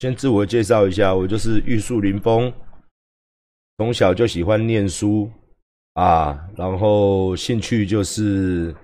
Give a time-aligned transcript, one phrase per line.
[0.00, 2.50] 先自我介绍一下，我就是玉树临风，
[3.76, 5.30] 从小就喜欢念书
[5.92, 8.74] 啊，然后兴趣就是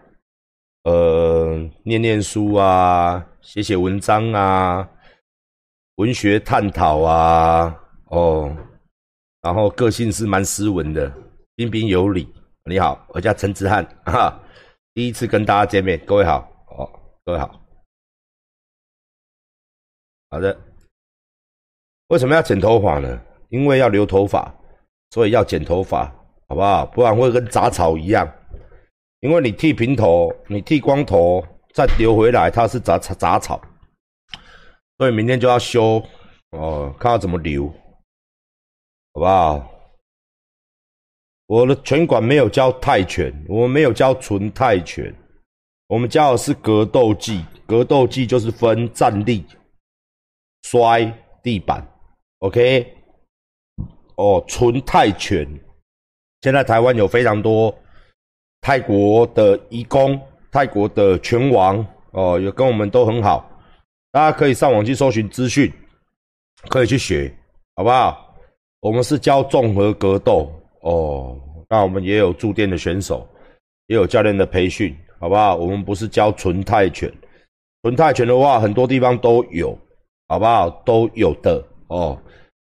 [0.84, 4.87] 呃念念书啊，写写文章啊，
[5.94, 7.74] 文学探讨啊，
[8.10, 8.54] 哦，
[9.40, 11.10] 然后个性是蛮斯文的，
[11.54, 12.30] 彬彬有礼。
[12.69, 14.38] 你好，我叫陈子翰，哈，
[14.92, 16.41] 第一次跟大家见面，各位好，
[16.77, 16.84] 哦，
[17.24, 17.59] 各位好，
[20.28, 20.66] 好的。
[22.09, 23.20] 为什么要剪头发呢？
[23.48, 24.55] 因为要留头发，
[25.10, 26.06] 所以要剪头发，
[26.48, 26.87] 好不好？
[26.87, 28.30] 不然会跟杂草一样。
[29.20, 33.61] 因为你剃平头，你剃光头再留回来，它是杂杂草。
[34.98, 36.02] 所以明天就要修
[36.50, 37.66] 哦，看要怎么留，
[39.14, 39.70] 好不好？
[41.47, 45.14] 我的拳馆没有教泰拳，我们没有教纯泰拳，
[45.88, 47.45] 我们教的是格斗技。
[47.66, 49.45] 格斗技就是分站立、
[50.62, 51.84] 摔地板。
[52.46, 52.86] OK，
[54.14, 55.44] 哦，纯泰拳，
[56.42, 57.77] 现在台湾有非常多
[58.61, 60.16] 泰国的义工，
[60.52, 63.50] 泰国的拳王哦，有跟我们都很好，
[64.12, 65.72] 大家可以上网去搜寻资讯，
[66.69, 67.34] 可以去学，
[67.74, 68.33] 好不好？
[68.78, 70.48] 我们是教综合格斗
[70.83, 71.36] 哦，
[71.69, 73.28] 那我们也有驻店的选手，
[73.89, 75.56] 也有教练的培训，好不好？
[75.56, 77.12] 我们不是教纯泰拳，
[77.83, 79.77] 纯泰拳的话，很多地方都有，
[80.28, 80.70] 好不好？
[80.84, 82.20] 都有的哦。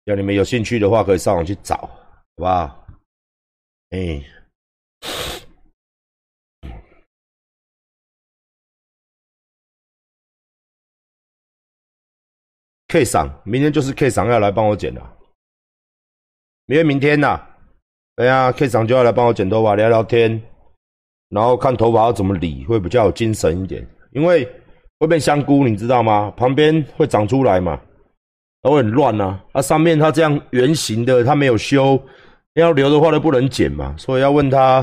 [0.06, 1.90] 要你们有兴趣的话，可以上网去找，好
[2.36, 2.88] 不好？
[3.92, 4.24] 哎
[12.88, 15.18] ，K 赏，明天就是 K 赏要来帮我剪了。
[16.66, 17.40] 因为明天呐，
[18.16, 20.42] 对呀，K 赏就要来帮我剪头发，聊聊天，
[21.30, 24.44] 然后看头发要怎么理，会比较有精神一点，因为
[25.00, 26.32] 会变香菇，你知道吗？
[26.32, 27.80] 旁边会长出来嘛。
[28.62, 31.98] 都很乱呐，啊，上面它这样圆形的，它没有修，
[32.56, 34.82] 要留的话都不能剪嘛，所以要问他，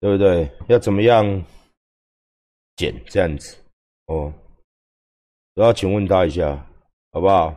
[0.00, 0.50] 对不对？
[0.66, 1.24] 要怎么样
[2.74, 3.56] 剪这样子？
[4.06, 4.32] 哦，
[5.54, 6.66] 都要请问他一下，
[7.12, 7.54] 好不好？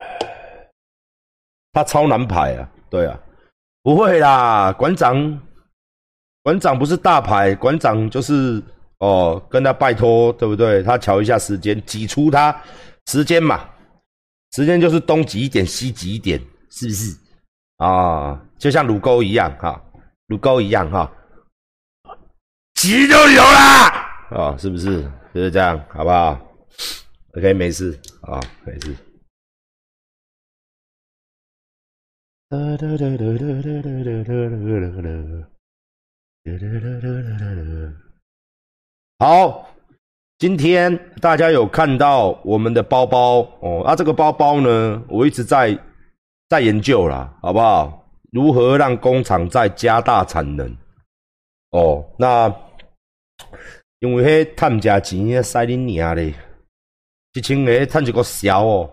[1.74, 3.20] 他超难排啊，对啊，
[3.82, 5.38] 不会啦，馆长，
[6.42, 8.64] 馆长不是大牌，馆长就是。
[9.00, 10.82] 哦，跟他拜托，对不对？
[10.82, 12.62] 他瞧一下时间，挤出他
[13.06, 13.68] 时间嘛。
[14.52, 16.40] 时间就是东挤一点，西挤一点，
[16.70, 17.16] 是不是？
[17.78, 19.82] 啊，就像乳沟一样哈，
[20.26, 21.10] 乳沟一样哈，
[22.74, 23.88] 挤就有啦。
[24.30, 25.02] 啊，是不是？
[25.32, 26.38] 就是这样，好不好
[27.36, 28.94] ？OK，没事啊，没事。
[39.22, 39.68] 好，
[40.38, 43.82] 今天大家有看到我们的包包哦？
[43.84, 45.78] 啊，这个包包呢，我一直在
[46.48, 48.02] 在研究啦，好不好？
[48.32, 50.74] 如何让工厂再加大产能？
[51.72, 52.50] 哦，那
[53.98, 56.32] 因为迄探价钱要塞恁娘咧，
[57.34, 58.90] 一千个探一个小哦，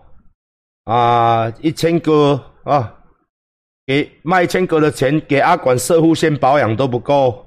[0.84, 2.94] 啊，一千个啊，
[3.86, 7.46] 给卖一千个的钱给阿管社护线保养都不够，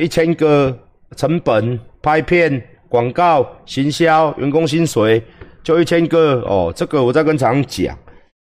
[0.00, 0.74] 一千个
[1.14, 1.78] 成本。
[2.02, 5.22] 拍片、广告、行销、员工薪水
[5.62, 7.96] 就一千个哦，这个我在跟厂讲，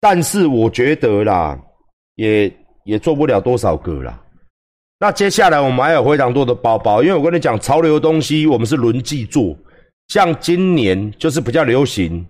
[0.00, 1.58] 但是我觉得啦，
[2.14, 2.52] 也
[2.84, 4.18] 也做不了多少个啦。
[5.00, 9.56] 那接下来我们还有非常多的包包，因为我跟你讲，潮流的东西我们是轮季做，
[10.08, 12.24] 像今年就是比较流行，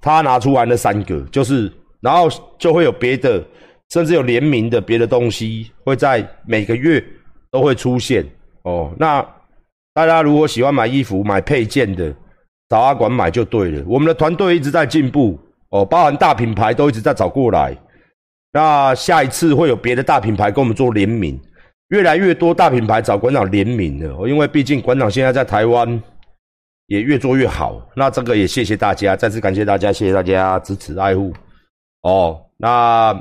[0.00, 1.70] 他拿出来那三个，就是
[2.00, 2.28] 然后
[2.58, 3.44] 就会有别的，
[3.90, 7.04] 甚至有联名的别的东西会在每个月
[7.50, 8.24] 都会出现
[8.62, 9.26] 哦，那。
[9.96, 12.14] 大家如果喜欢买衣服、买配件的，
[12.68, 13.82] 找阿管买就对了。
[13.86, 15.38] 我们的团队一直在进步
[15.70, 17.74] 哦，包含大品牌都一直在找过来。
[18.52, 21.40] 那下一次会有别的大品牌跟我们做联名，
[21.88, 24.28] 越来越多大品牌找馆长联名了。
[24.28, 26.02] 因为毕竟馆长现在在台湾
[26.88, 27.80] 也越做越好。
[27.94, 31.32] 那这个也谢谢大家，再次感谢大家，谢谢大家支持爱护。
[32.02, 33.18] 哦，那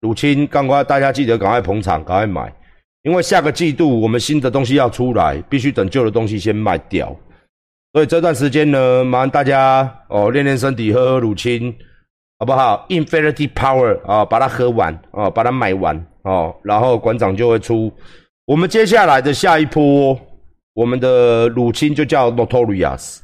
[0.00, 2.52] 乳清，赶快大家记得赶快捧场，赶快买。
[3.02, 7.16] 因为下个季度我们新的东西要出来，必须等旧的东西先卖掉，
[7.94, 11.74] 所以这段时间呢，麻烦大家哦练练身体，喝喝乳清，
[12.38, 17.90] 好不好？Infinity Power 啊，把它喝完啊，把它买完哦，然后馆长就会出
[18.44, 20.14] 我们接下来的下一波，
[20.74, 23.20] 我们的乳清就叫 Notorious，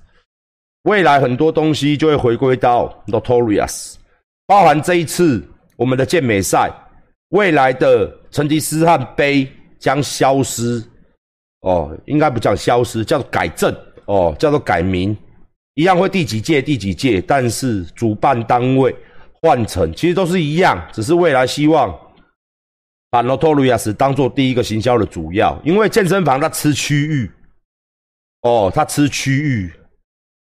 [0.84, 3.96] 未来很多东西就会回归到 Notorious，
[4.46, 5.46] 包含这一次
[5.76, 6.72] 我们的健美赛，
[7.29, 9.46] 未来的成吉思汗杯。
[9.78, 10.82] 将消失
[11.61, 13.75] 哦，应该不叫消失，叫做改正
[14.06, 15.17] 哦，叫做改名，
[15.75, 18.94] 一样会第几届第几届，但是主办单位
[19.40, 21.93] 换成其实都是一样，只是未来希望
[23.11, 27.31] 把 Notorious 当做第一个行销的主要，因为健身房它吃区域，
[28.43, 29.72] 哦，它吃区域，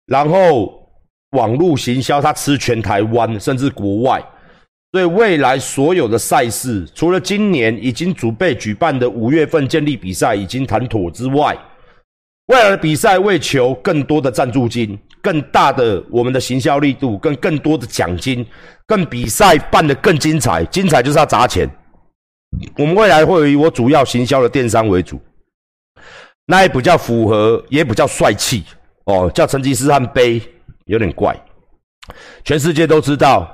[0.06, 0.88] 然后
[1.32, 4.24] 网络行销它吃全台湾甚至国外。
[4.92, 11.58] 对未来所有的赛事，除了今年已经准备举办的五月份建立比赛已经谈妥之外，
[12.48, 18.46] 未来的比赛为求更多的赞助金、更大的我们的行销力度、跟更多的奖金、
[18.86, 21.70] 更比赛办得更精彩，精彩就是要砸钱。
[22.78, 25.20] 我们未来会以我主要行销的电商为主，
[26.46, 28.64] 那也比较符合，也比较帅气
[29.04, 30.42] 哦，叫成吉思汗杯
[30.86, 31.38] 有点怪，
[32.46, 33.54] 全世界都知道。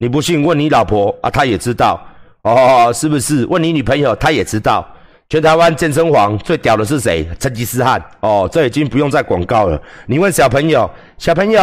[0.00, 0.44] 你不信？
[0.44, 2.00] 问你老婆啊，她也知道
[2.42, 3.44] 哦，是不是？
[3.46, 4.86] 问你女朋友，她也知道。
[5.28, 7.28] 全台湾健身房最屌的是谁？
[7.38, 9.80] 成吉思汗哦，这已经不用再广告了。
[10.06, 11.60] 你问小朋友，小朋友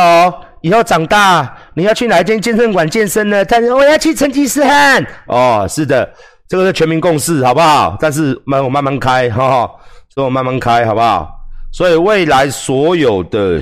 [0.59, 3.43] 以后长大你要去哪一间健身馆健身呢？
[3.45, 5.03] 他说我要去成吉思汗。
[5.27, 6.07] 哦，是的，
[6.49, 7.97] 这个是全民共识，好不好？
[8.01, 9.71] 但是慢我慢慢开，哈哈，
[10.13, 11.27] 所以我慢慢开，好不好？
[11.71, 13.61] 所以未来所有的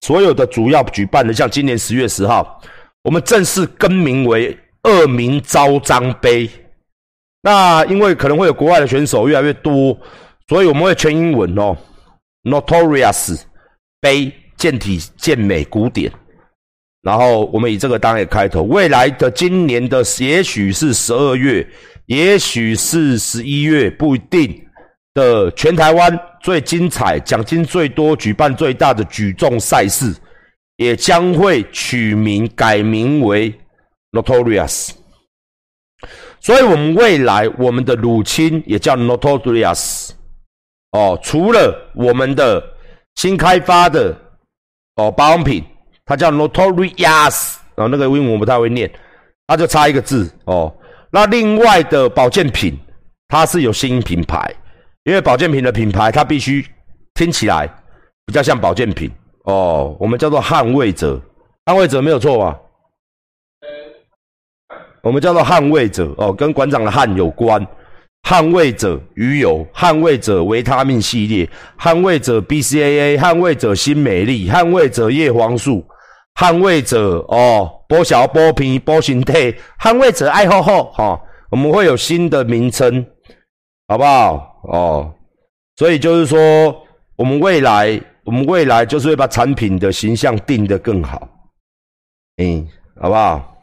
[0.00, 2.60] 所有的主要举办的，像今年十月十号。
[3.02, 6.48] 我们正式更名为“恶名昭彰杯”。
[7.42, 9.98] 那因为可能会有国外的选手越来越多，
[10.48, 11.76] 所以我们会全英文哦
[12.44, 13.40] ，“Notorious
[14.00, 16.12] 杯”健体健美古典。
[17.02, 18.62] 然后我们以这个当一个开头。
[18.62, 21.68] 未来的今年的也许是十二月，
[22.06, 24.64] 也许是十一月，不一定
[25.14, 30.14] 的全台湾最精彩、奖金最多、举办最大的举重赛事。
[30.76, 33.52] 也将会取名改名为
[34.12, 34.90] Notorious，
[36.40, 40.10] 所以，我们未来我们的乳清也叫 Notorious
[40.90, 41.18] 哦。
[41.22, 42.62] 除了我们的
[43.14, 44.16] 新开发的
[44.96, 45.64] 哦保养品，
[46.04, 48.90] 它叫 Notorious，哦，那个英文我不太会念，
[49.46, 50.74] 它就差一个字哦。
[51.10, 52.78] 那另外的保健品，
[53.28, 54.52] 它是有新品牌，
[55.04, 56.66] 因为保健品的品牌它必须
[57.14, 57.68] 听起来
[58.26, 59.10] 比较像保健品。
[59.44, 61.20] 哦，我们叫做捍卫者，
[61.64, 62.58] 捍卫者没有错吧？
[65.02, 67.66] 我们叫做捍卫者哦，跟馆长的捍有关。
[68.22, 75.84] 捍卫者鱼油，捍卫者维他命系列，捍卫者 BCAA，捍卫者新美丽，捍卫者叶黄素，
[76.36, 81.20] 捍卫者哦波小波皮波形态，捍卫者爱好好哈。
[81.50, 83.04] 我们会有新的名称，
[83.88, 84.60] 好不好？
[84.68, 85.12] 哦，
[85.74, 86.86] 所以就是说，
[87.16, 88.00] 我们未来。
[88.24, 91.28] 我们未来就是会把产品的形象定得更好，
[92.36, 92.68] 嗯，
[93.00, 93.62] 好不好？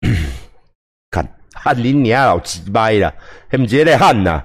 [1.10, 3.12] 看汉林娘老鸡掰啦，
[3.48, 4.44] 还唔接咧汉呐？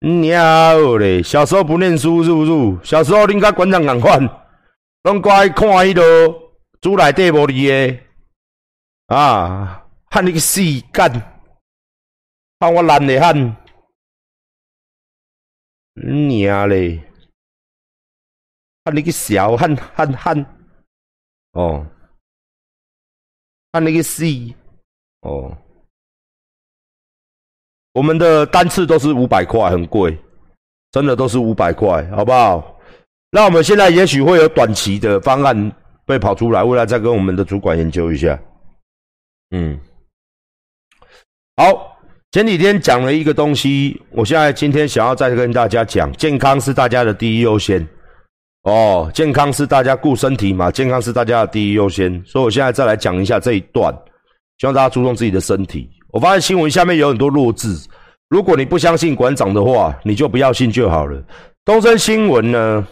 [0.00, 1.22] 娘嘞！
[1.22, 2.50] 小时候不念书是不是？
[2.90, 4.46] 小时候恁甲馆长共款，
[5.04, 6.02] 拢乖看迄个
[6.80, 8.06] 猪内底无哩诶，
[9.06, 10.60] 啊，汉你个死
[10.92, 11.10] 干，
[12.60, 13.56] 喊我懒的汉。
[16.02, 17.00] 你娘嘞！
[18.84, 20.46] 喊你个小汉汉汉
[21.52, 21.86] 哦，
[23.72, 24.54] 喊你个 C，
[25.20, 25.56] 哦。
[27.92, 30.18] 我们的单次都是五百块，很贵，
[30.92, 32.80] 真的都是五百块，好不好？
[33.30, 35.72] 那我们现在也许会有短期的方案
[36.06, 38.40] 被跑出来，未来再跟我们的主管研究一下。
[39.50, 39.78] 嗯，
[41.56, 41.89] 好。
[42.32, 47.84] 前几天讲了一个东西，我现在今天想要再跟大家讲，健康是大家的第一优先。
[48.62, 53.92] 哦，健康是大家顾身体嘛，健康是大家的第一优先，所以我现在再来讲一下这一段，
[54.58, 55.90] 希望大家注重自己的身体。
[56.12, 57.76] 我发现新闻下面有很多弱智，
[58.28, 61.20] 如果你不相信馆长的话，你就不要信就好了。
[61.64, 62.86] 东森新闻呢，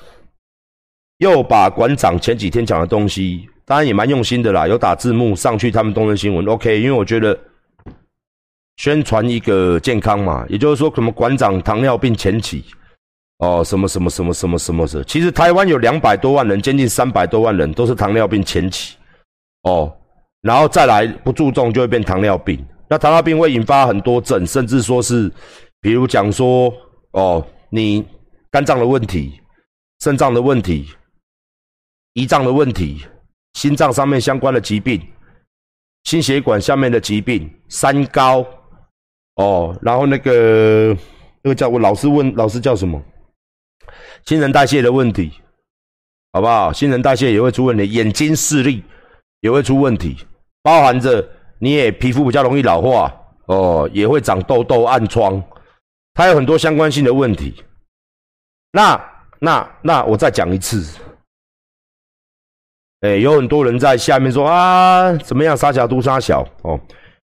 [1.18, 7.38] 又把馆长前几天讲的东西，当然也蛮用心的啦，有打字幕上去他们东森新闻，OK，因为我觉得。
[8.78, 12.64] 宣传一个健康嘛，也就是说，什么馆长糖尿病前期，
[13.38, 15.02] 哦，什么什么什么什么什么的。
[15.02, 18.96] 其实台湾有两百多万人，接近三百多万人都是糖尿病前期，
[19.64, 19.92] 哦，
[20.42, 22.64] 然后再来不注重就会变糖尿病。
[22.88, 25.28] 那糖尿病会引发很多症，甚至说是，
[25.80, 26.72] 比如讲说，
[27.10, 28.06] 哦，你
[28.48, 29.40] 肝脏的问题、
[30.04, 30.86] 肾脏的问题、
[32.14, 33.04] 胰脏的问题、
[33.54, 35.04] 心脏上面相关的疾病、
[36.04, 38.46] 心血管下面的疾病、三高。
[39.38, 40.96] 哦，然后那个
[41.42, 43.00] 那个叫我老师问老师叫什么？
[44.24, 45.32] 新陈代谢的问题，
[46.32, 46.72] 好不好？
[46.72, 48.84] 新陈代谢也会出问题，眼睛视力
[49.40, 50.16] 也会出问题，
[50.62, 51.26] 包含着
[51.60, 53.14] 你也皮肤比较容易老化
[53.46, 55.42] 哦，也会长痘痘、暗疮。
[56.14, 57.62] 它有很多相关性的问题。
[58.72, 59.00] 那
[59.38, 60.98] 那那我再讲一次，
[63.02, 66.78] 哎，有很多人在下面说啊，怎么样杀小都杀小哦。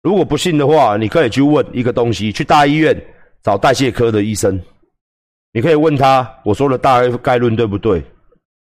[0.05, 2.95] 如果不信的话，你可以去问一个东西，去大医院
[3.41, 4.61] 找代谢科的医生，
[5.51, 8.03] 你可以问他我说的大概论对不对？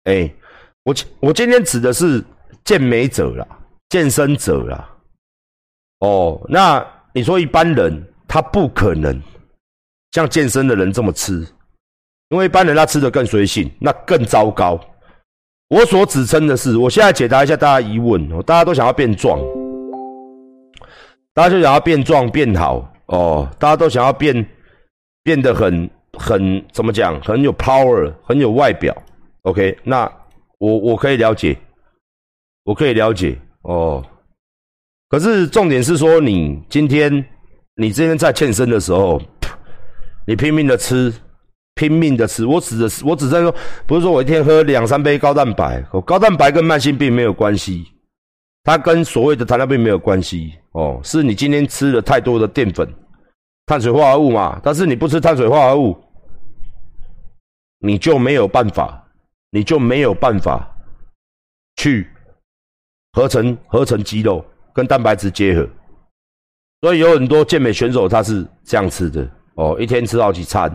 [0.05, 0.33] 哎，
[0.85, 2.23] 我我今天指的是
[2.63, 3.45] 健美者啦，
[3.89, 4.89] 健身者啦。
[5.99, 9.21] 哦，那你说一般人他不可能
[10.13, 11.45] 像健身的人这么吃。
[12.29, 14.81] 因为一般人他吃的更随性，那更糟糕。
[15.69, 19.39] 我所指称的是，我现在解答一下大家疑问哦，大家都想要变壮，
[21.35, 24.47] 大家就想要变壮变好哦，大家都想要变
[25.23, 28.97] 变得很很怎么讲，很有 power，很有外表。
[29.43, 30.11] OK，那
[30.59, 31.57] 我我可以了解，
[32.65, 34.05] 我可以了解哦。
[35.09, 37.13] 可是重点是说，你今天
[37.77, 39.21] 你今天在健身的时候，
[40.27, 41.13] 你拼命的吃。
[41.75, 43.53] 拼命的吃，我指的是，我只在说，
[43.87, 47.87] 不是说我一天喝两三杯高蛋白，高蛋白跟慢性病没有关系，
[48.63, 52.89] 它跟所谓的糖尿病没有关系哦，是你今天吃了太多的淀粉、
[53.67, 54.61] 碳水化合物嘛？
[54.63, 55.97] 但是你不吃碳水化合物，
[57.79, 59.03] 你就没有办法，
[59.51, 60.67] 你就没有办法
[61.77, 62.09] 去
[63.13, 65.69] 合成合成肌肉跟蛋白质结合，
[66.81, 70.71] 所以有很多健美选手他是这样吃的哦，一天吃好几餐。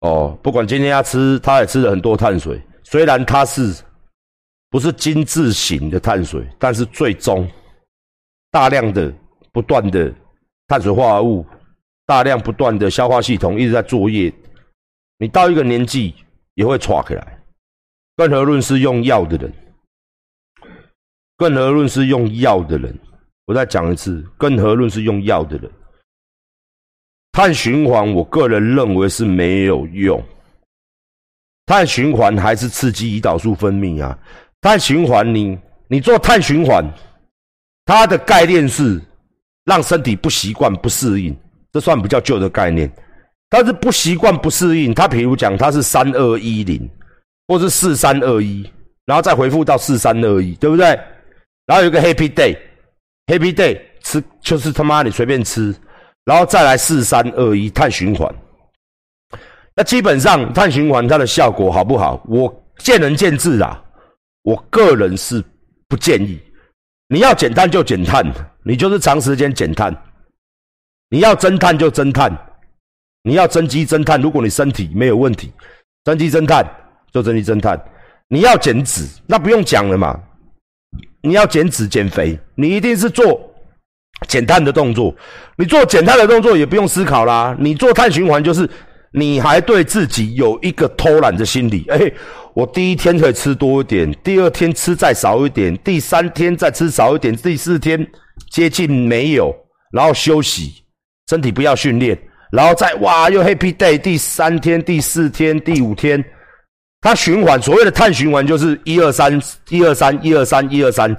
[0.00, 2.60] 哦，不管今天他吃，他也吃了很多碳水。
[2.82, 3.72] 虽然他是
[4.68, 7.48] 不是精致型的碳水，但是最终
[8.52, 9.12] 大量的、
[9.50, 10.14] 不断的
[10.68, 11.44] 碳水化合物，
[12.06, 14.32] 大量不断的消化系统一直在作业。
[15.18, 16.14] 你到一个年纪
[16.54, 17.38] 也会垮起来。
[18.14, 19.52] 更何论是用药的人，
[21.38, 22.96] 更何论是用药的人。
[23.46, 25.70] 我再讲一次，更何论是用药的人。
[27.32, 30.22] 碳循环，我个人认为是没有用。
[31.64, 34.16] 碳循环还是刺激胰岛素分泌啊。
[34.60, 36.84] 碳循环，你你做碳循环，
[37.84, 39.00] 它的概念是
[39.64, 41.36] 让身体不习惯、不适应，
[41.72, 42.90] 这算比较旧的概念。
[43.48, 46.88] 但是不习惯、不适应，它比如讲它是三二一零，
[47.48, 48.68] 或是四三二一，
[49.04, 50.86] 然后再回复到四三二一，对不对？
[51.66, 55.74] 然后有个 Happy Day，Happy Day 吃就是他妈你随便吃。
[56.24, 58.32] 然后再来四三二一碳循环，
[59.74, 62.22] 那基本上碳循环它的效果好不好？
[62.28, 63.82] 我见仁见智啊。
[64.42, 65.42] 我个人是
[65.88, 66.40] 不建议。
[67.08, 68.24] 你要减碳就减碳，
[68.64, 69.92] 你就是长时间减碳；
[71.10, 72.30] 你要增碳就增碳，
[73.22, 74.20] 你要增肌增碳。
[74.20, 75.52] 如果你身体没有问题，
[76.04, 76.64] 增肌增碳
[77.12, 77.78] 就增肌增碳。
[78.28, 80.18] 你要减脂，那不用讲了嘛。
[81.22, 83.48] 你要减脂减肥，你一定是做。
[84.28, 85.12] 减碳的动作，
[85.56, 87.56] 你做减碳的动作也不用思考啦。
[87.58, 88.68] 你做碳循环就是，
[89.12, 91.84] 你还对自己有一个偷懒的心理。
[91.88, 92.12] 哎，
[92.54, 98.06] 我第一天可以吃多一点，第二天吃再少一点，第三天再吃少一点，第四天
[98.50, 99.54] 接近没有，
[99.92, 100.84] 然后休息，
[101.28, 102.18] 身体不要训练，
[102.50, 106.22] 然后再哇又 Happy Day，第三天、第四天、第五天，
[107.00, 107.60] 它循环。
[107.60, 109.40] 所谓的碳循环就是一二三，
[109.70, 111.16] 一二三，一二三，一二三。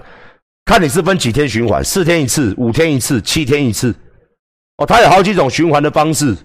[0.66, 3.94] 看你是分几天循环，四天一次、五天一次、七天一次，
[4.78, 6.38] 哦，它有好几种循环的方式。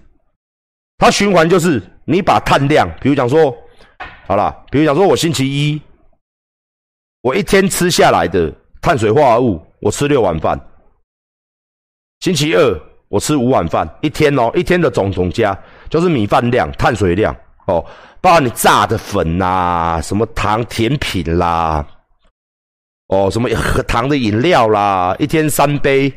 [0.97, 3.55] 它循环就是你把碳量，比如讲说，
[4.29, 5.81] 好了，比如讲说我星期一，
[7.23, 10.61] 我一天吃下来的碳水化合物，我吃六碗饭。
[12.21, 15.59] 星期二我吃五碗饭，一天哦，一天的总总加
[15.89, 17.35] 就是米饭量、碳水量
[17.69, 17.83] 哦，
[18.21, 21.87] 包括你炸的粉呐，什么糖甜品啦。
[23.07, 26.13] 哦，什么喝糖的饮料啦，一天三杯，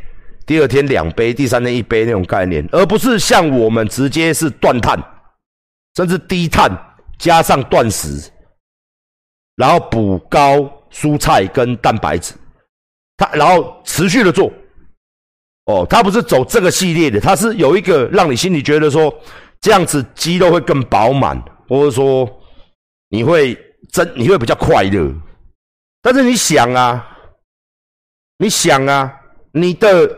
[0.46, 5.01] 第二天两杯，第三天一杯那种概念，而不是像我们直接是断碳，
[5.96, 6.70] 甚至低碳
[7.22, 8.32] 加上断食，
[9.56, 10.58] 然后补高
[10.92, 12.34] 蔬菜跟蛋白质，
[13.16, 14.51] 它然后持续的做，
[15.66, 19.13] 哦，它不是走这个系列的，它是有一个让你心里觉得说
[19.62, 22.28] 这样子肌肉会更饱满，或者说
[23.10, 23.56] 你会
[23.92, 25.13] 真你会比较快乐。
[26.01, 27.08] 但是你想啊，
[28.40, 29.13] 你想啊，
[29.51, 30.10] 你的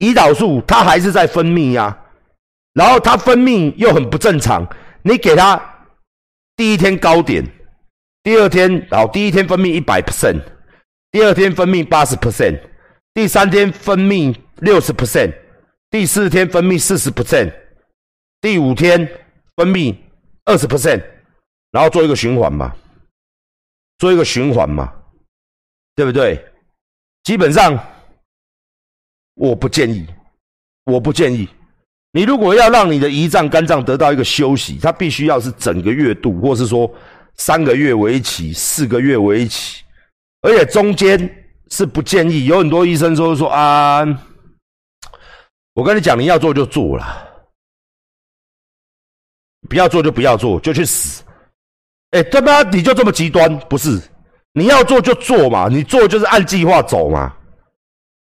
[0.00, 1.98] 胰岛素它还是在分泌呀，
[2.74, 4.68] 然后它分泌又很不正常。
[5.02, 5.56] 你给它
[6.56, 7.44] 第一天高点，
[8.22, 10.42] 第二天好，第一天分泌一百 percent，
[11.10, 12.60] 第二天分泌八十 percent，
[13.14, 15.34] 第三天分泌六十 percent，
[15.90, 17.52] 第四天分泌四十 percent，
[18.40, 19.06] 第五天
[19.56, 19.96] 分泌
[20.44, 21.02] 二十 percent，
[21.70, 22.74] 然后做一个循环嘛，
[23.98, 24.98] 做一个循环嘛。
[25.94, 26.42] 对不对？
[27.22, 27.78] 基本上，
[29.34, 30.06] 我不建议，
[30.84, 31.46] 我不建议。
[32.14, 36.92] 你如果要让你的胰脏、肝脏得到一个休息，它必须要是整个月度，或是说
[37.36, 39.82] 三个月为期、四个月为期，
[40.42, 42.44] 而且中间是不建议。
[42.44, 44.04] 有很多医生说说啊，
[45.72, 47.04] 我跟你讲，你要做就做了，
[49.66, 51.24] 不要做就不要做，就去死。
[52.10, 53.58] 哎，他妈你就这么极端？
[53.70, 53.98] 不是，
[54.52, 57.34] 你要做就做嘛，你做就是按计划走嘛。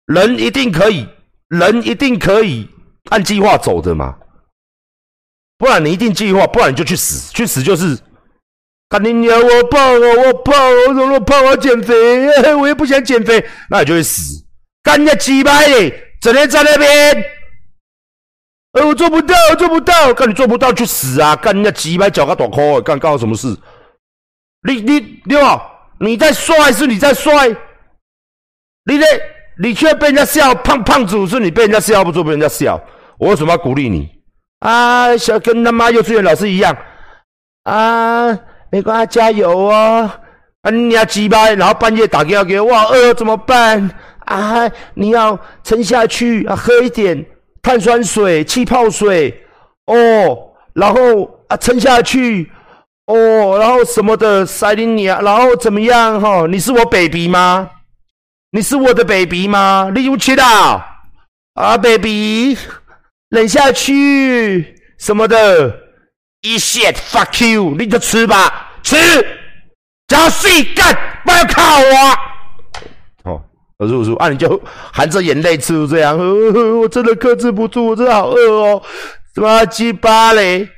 [0.07, 1.07] 人一定可以，
[1.49, 2.67] 人一定可以。
[3.11, 4.17] 按计划走的嘛，
[5.59, 7.99] 不然你一定计划，不然你就去死，去死就是。
[8.89, 10.55] 干你娘我胖啊，我胖，
[10.89, 11.45] 我怎么胖？
[11.45, 11.95] 我减肥，
[12.55, 14.45] 我也不想减肥，那你就会死。
[14.83, 17.25] 干你鸡巴的，整天在那边。
[18.73, 20.13] 哎，我做不到，我做不到。
[20.15, 21.35] 干你做不到去死啊！
[21.35, 23.57] 干人家鸡巴脚个短裤，干干我什么事？
[24.69, 27.49] 你你你好，你在帅是你在帅？
[28.85, 29.07] 你在
[29.61, 32.81] 你却被人家笑，胖胖子是你被人家笑，不做被人家笑。
[33.19, 34.09] 我为什么鼓励你
[34.61, 35.17] 啊？
[35.17, 36.77] 想跟他妈幼稚园老师一样
[37.65, 38.39] 啊？
[38.71, 40.11] 没关系，加油哦！
[40.63, 43.91] 啊，你要鸡巴，然后半夜打电话给我，哇，饿怎么办
[44.25, 44.69] 啊？
[44.95, 47.25] 你要撑下去啊，喝一点
[47.63, 49.45] 碳酸水、气泡水
[49.87, 49.95] 哦，
[50.73, 52.51] 然后啊，撑下去
[53.07, 56.47] 哦，然后什么的塞进你啊，然后怎么样哈？
[56.49, 57.71] 你是我 baby 吗？
[58.51, 59.91] 你是我的 baby 吗？
[59.95, 60.85] 你有吃到
[61.55, 62.57] 啊，baby？
[63.35, 65.69] 忍下去什么的
[66.43, 68.97] ，eat shit fuck you，你就吃吧，吃，
[70.07, 73.33] 加睡干，不要靠我。
[73.33, 73.43] 哦，
[73.79, 74.63] 我叔叔，啊，你就
[74.93, 76.17] 含着眼泪吃这样，
[76.79, 78.83] 我真的克制不住，我真的好饿哦，
[79.35, 80.69] 什么鸡巴嘞？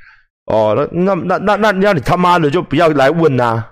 [0.47, 3.63] 哦，那那那那那，那你他妈的就不要来问呐，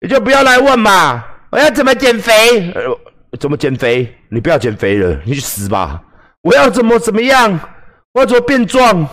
[0.00, 2.74] 你就不要来问嘛，我要怎么减肥？
[3.38, 4.12] 怎么减肥？
[4.30, 6.02] 你不要减肥了，你去死吧。
[6.42, 7.58] 我要怎么怎么样？
[8.12, 9.08] 我要怎么变壮？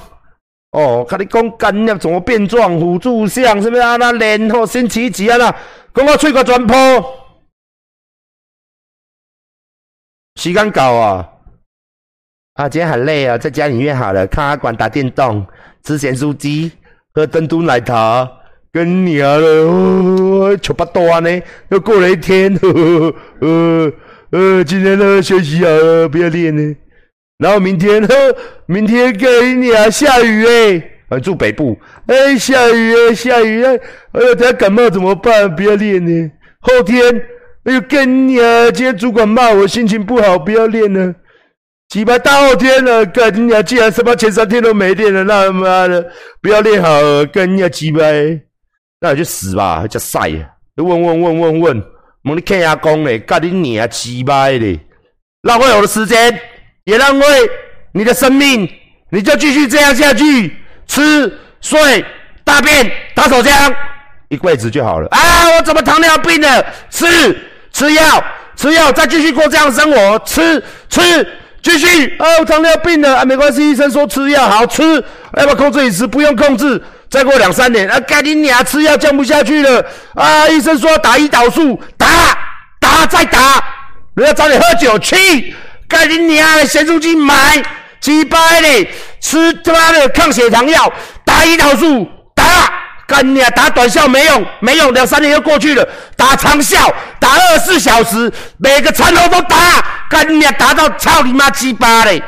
[0.71, 2.79] 哦，看你讲干要怎么变壮？
[2.79, 3.95] 辅助项是不是啊？
[3.95, 5.37] 那练哦星期几啊？
[5.37, 5.51] 那
[5.93, 6.75] 讲我吹个转坡，
[10.35, 11.29] 时间搞啊！
[12.53, 15.45] 啊，今天很累啊，在家里面好了，看阿管打电动，
[15.83, 16.71] 吃咸酥鸡，
[17.13, 18.29] 喝珍珠奶茶，
[18.71, 21.41] 跟你啊了，吃不多呢。
[21.69, 23.91] 又过了一天，呵呵呃
[24.31, 26.75] 呃，今天呢休息啊，不要练呢。
[27.39, 28.35] 然后明天，呵，
[28.67, 31.75] 明天给你啊，下雨哎，啊，住北部，
[32.07, 33.75] 哎，下雨哎，下雨哎，
[34.11, 35.55] 哎呦，等下感冒怎么办？
[35.55, 36.31] 不要练呢。
[36.59, 37.01] 后天，
[37.63, 41.15] 哎呦，跟你啊，今天主管骂我，心情不好，不要练呢。
[41.87, 46.05] 几百大后天了，跟你啊，既然什么前三天都没练了，那他妈的
[46.41, 46.89] 不要练好，
[47.31, 48.01] 跟你啊，几百，
[48.99, 50.43] 那你就死吧，叫晒啊！
[50.75, 51.83] 问问问问问，
[52.25, 54.77] 问你看下工嘞，干你啊，几百嘞，
[55.43, 56.37] 浪费我的时间。
[56.89, 57.25] 也浪费
[57.91, 58.67] 你的生命，
[59.11, 62.03] 你就继续这样下去，吃睡
[62.43, 63.71] 大便打手枪，
[64.29, 65.19] 一辈子就好了啊！
[65.55, 66.65] 我怎么糖尿病了？
[66.89, 67.05] 吃
[67.71, 68.23] 吃药
[68.55, 70.99] 吃药，再继续过这样生活，吃吃
[71.61, 74.81] 继续哦，糖尿病了啊，没关系，医生说吃药好吃，
[75.37, 76.07] 要不要控制饮食？
[76.07, 80.47] 不用控制，再过两三年啊，赶紧俩吃药降不下去了啊！
[80.47, 82.07] 医生说打胰岛素，打
[82.79, 83.63] 打再打，
[84.15, 85.53] 人家找你喝酒去。
[85.89, 87.61] 赶紧娘的咸猪鸡买
[87.99, 88.87] 鸡巴的，
[89.19, 90.93] 吃他妈的抗血糖药，
[91.25, 92.71] 打胰岛素，打，
[93.07, 102.21] 干你娘打短效没用，没用，两三年又过去了，打长效，打二十四小时，每个餐后都打，干你娘打到操你妈鸡巴嘞！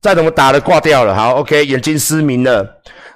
[0.00, 2.64] 再怎么打的挂掉了，好，OK，眼睛失明了，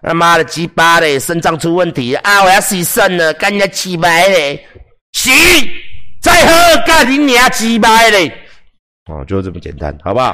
[0.02, 4.66] 他妈的鸡巴嘞，肾脏出问题啊，我要洗肾了，干你鸡巴嘞，
[5.12, 5.30] 洗，
[6.20, 8.32] 再喝，干你娘鸡巴嘞！
[9.06, 10.32] 哦，就这么简单，好不好？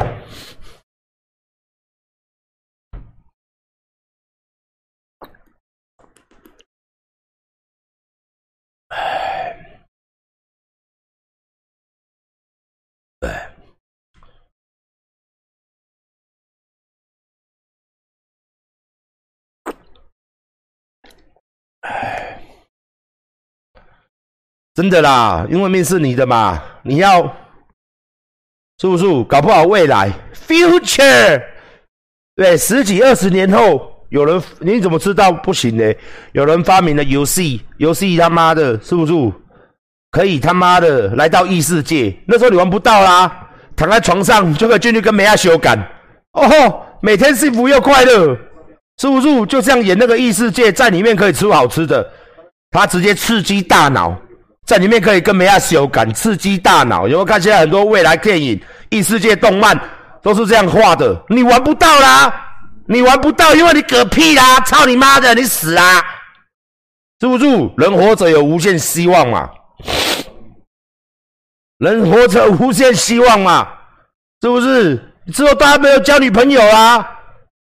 [8.88, 9.80] 哎，
[13.20, 13.54] 哎，
[21.80, 22.42] 哎，
[24.74, 27.47] 真的啦，因为命是你的嘛，你要。
[28.80, 29.04] 是不是？
[29.24, 30.10] 搞不好未来
[30.46, 31.42] ，future，
[32.36, 35.92] 对，十几二十年后，有人你怎么知道不行呢？
[36.32, 39.12] 有人发明了游戏，游戏他妈的，是不是？
[40.10, 45.76] 可以他妈的来到异世界，那时候你玩不到啦，躺在床上就可以进去跟梅亚修改，
[46.32, 48.34] 哦吼，每天幸福又快乐，
[48.98, 49.44] 是不是？
[49.46, 52.08] 就这样演那个异世界，在里面可以吃好吃的，
[52.70, 54.16] 他直接刺激大脑。
[54.68, 57.08] 在里面可以跟梅亚修改，刺激大脑。
[57.08, 59.74] 有没有看现在很多未来电影、异世界动漫，
[60.22, 62.30] 都是这样画的，你玩不到啦，
[62.86, 64.60] 你玩不到，因为你嗝屁啦！
[64.66, 66.04] 操你妈的，你死啦！
[67.18, 67.46] 是不是？
[67.78, 69.48] 人活着有无限希望嘛？
[71.78, 73.66] 人活着无限希望嘛？
[74.42, 75.02] 是不是？
[75.32, 77.08] 之后大家没有交女朋友啊？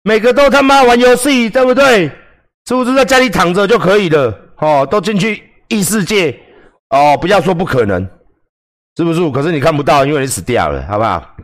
[0.02, 2.08] 每个都他妈玩游戏，对不对？
[2.68, 4.36] 是不是在家里躺着就可以了？
[4.58, 6.36] 哦，都进去异世界
[6.90, 8.02] 哦，不要说不可能，
[8.96, 9.32] 是不是？
[9.32, 11.36] 可是你看不到，因为你死掉了，好不好？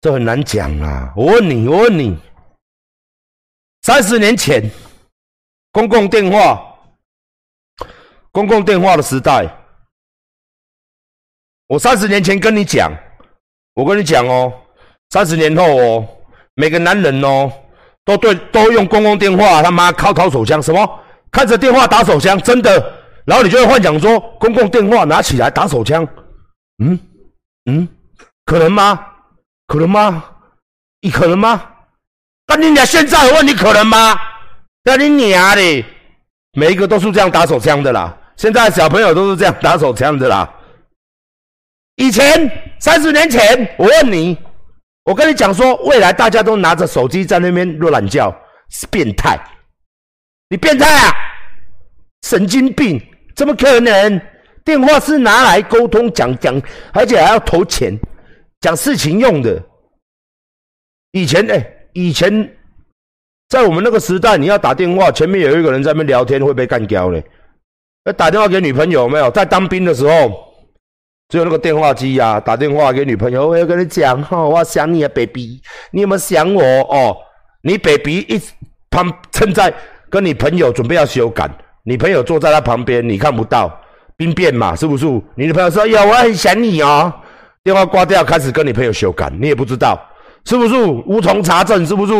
[0.00, 1.12] 这很难讲啊！
[1.16, 2.16] 我问你，我问你，
[3.82, 4.62] 三十年前，
[5.72, 6.78] 公共电话，
[8.30, 9.52] 公共电话的时代，
[11.66, 12.92] 我三十年前跟你讲，
[13.74, 14.52] 我跟你讲哦，
[15.10, 16.08] 三十年后哦，
[16.56, 17.52] 每个男人哦，
[18.04, 26.06] 都对都用公共电话，他妈靠掏手枪，什么看着电话打手枪，真的，然后你就会幻想说，公共电话拿起来打手枪，
[26.82, 26.98] 嗯
[27.70, 27.86] 嗯，
[28.46, 29.06] 可能吗？
[29.66, 30.24] 可能吗？
[31.02, 31.62] 你可能吗？
[32.48, 34.18] 那你俩现在问你可能吗？
[34.84, 35.84] 那你娘的，
[36.52, 38.16] 每一个都是这样打手枪的啦。
[38.36, 40.48] 现在小朋友都是这样打手枪的啦。
[41.96, 44.38] 以前三十年前，我问你，
[45.06, 48.36] 我跟你讲说，未来大家都拿着手机在那边乱叫，
[48.70, 49.38] 是变态。
[50.48, 51.14] 你变态啊？
[52.22, 53.00] 神经病？
[53.36, 54.20] 怎么可能？
[54.64, 56.60] 电话是拿来沟通讲讲，
[56.92, 57.96] 而且还要投钱。
[58.60, 59.62] 讲事情用的，
[61.12, 62.56] 以前哎，以前
[63.48, 67.24] 在我们那个时代，你要打电话，前面有一个人在那边聊天，会被干掉嘞。
[68.06, 69.30] 要打电话给女朋友没有？
[69.30, 70.45] 在当兵的时候，
[71.28, 75.60] 只有那个电话机呀，打电话给女朋友，我要跟你讲哈，我想你啊，baby，
[75.90, 77.16] 你有没有想我哦？
[77.62, 78.40] 你 baby 一
[78.88, 79.72] 旁正在
[80.08, 81.50] 跟你朋友准备要修改，
[81.82, 83.68] 你朋友坐在他旁边，你看不到，
[84.16, 85.04] 兵变嘛，是不是？
[85.34, 87.12] 你的朋友说，有，我很想你哦。
[87.64, 90.00] 电话挂掉，开始跟你朋友修改，你也不知道
[90.44, 92.14] 是不是无从查证，是不是？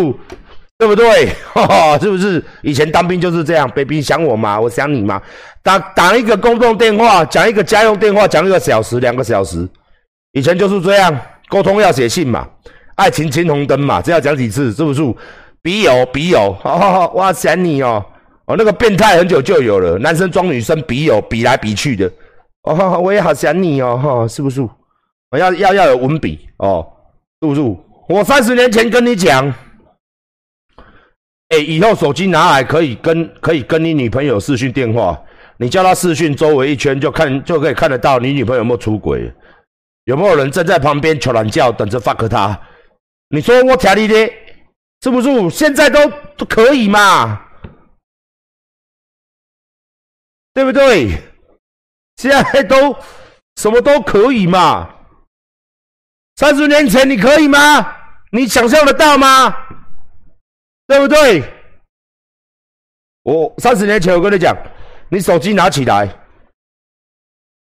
[0.78, 1.28] 对不对？
[2.00, 2.42] 是不是？
[2.62, 4.60] 以前当兵就是这样，baby 想我吗？
[4.60, 5.20] 我想你吗？
[5.62, 9.66] 打打一个公共电话，讲一个家用电话，讲一个小时、两个小时，
[10.32, 12.46] 以前就是这样，沟通要写信嘛，
[12.96, 14.72] 爱情青红灯嘛，这要讲几次？
[14.72, 15.02] 是不是？
[15.62, 18.04] 笔友，笔友，哈哈我想你哦，
[18.44, 22.08] 哦，那个变态很久就有了，男生装女生，笔友，比来比去的，
[22.62, 24.60] 哦，我也好想你哦，哈，是不是？
[25.30, 26.86] 我要要要有文笔哦，
[27.40, 27.60] 是不是？
[28.08, 29.52] 我三十年前跟你讲，
[31.48, 35.16] 哎，以后手机拿来可以跟可以跟你女朋友视讯电话，
[35.58, 39.32] 你叫她视讯周围一圈就看就可以看得到你女朋友有没有出轨，
[40.04, 42.60] 有没有人站在旁边求懒觉等着 fuck 她？
[43.28, 44.32] 你说我听你的，
[45.02, 45.50] 是不是？
[45.50, 46.00] 现在都
[46.36, 47.40] 都可以嘛，
[50.52, 51.10] 对不对？
[52.16, 52.96] 现在都
[53.56, 54.94] 什么都可以嘛。
[56.36, 57.96] 三十年前你可以吗？
[58.32, 59.54] 你想象得到吗？
[60.86, 61.42] 对不对？
[63.22, 64.56] 我三十年前我跟你讲，
[65.08, 66.08] 你手机拿起来，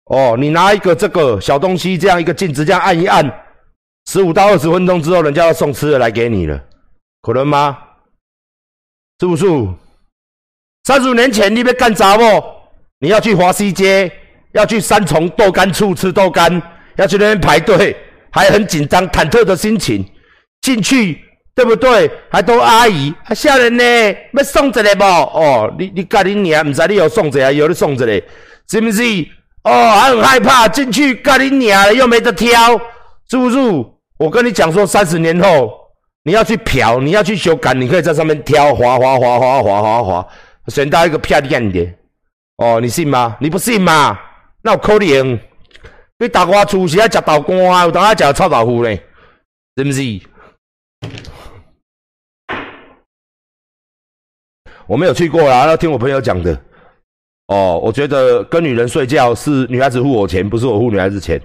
[0.05, 3.25] 哦，你拿一个这个小东西，这样一个镜子，这样按一按，
[4.07, 6.65] 十五到二十分钟之后，人家要送吃的来给你了，
[7.23, 7.77] 可能吗？
[9.19, 9.45] 是不是？
[10.85, 12.23] 三十年前你别干杂不？
[13.01, 14.13] 你要去华西街，
[14.53, 16.63] 要去三重豆干处吃豆干，
[16.97, 17.97] 要去那边排队。
[18.33, 20.09] 还很紧张、忐忑的心情
[20.61, 21.21] 进去，
[21.61, 22.11] 对不对？
[22.31, 23.85] 还都阿姨，还吓人呢，
[24.33, 25.05] 要送一个不？
[25.05, 28.07] 哦，你你家你娘唔知你有送一个，有你送一个，
[28.67, 29.03] 是不是？
[29.65, 32.81] 哦，还很害怕进去，家你娘又没得挑，
[33.29, 33.59] 是不是？
[34.19, 35.71] 我跟你讲说，三十年后
[36.25, 40.29] 你要去嫖，你要去修改，你可以在上面挑，滑滑滑滑滑滑滑，
[40.69, 41.87] 选到一个漂亮的。
[42.57, 43.37] 哦，你信吗？
[43.39, 44.19] 你不信吗？
[44.63, 45.39] 那我扣你。
[46.19, 49.03] 你大瓜厝是爱食豆干啊，有当爱食臭豆腐嘞，
[49.77, 50.01] 是不是？
[54.91, 56.61] 我没有去过啦，要听我朋友讲的。
[57.47, 61.41] 哦，我觉得跟女人睡觉是女孩子付我钱，不是我付女孩子钱，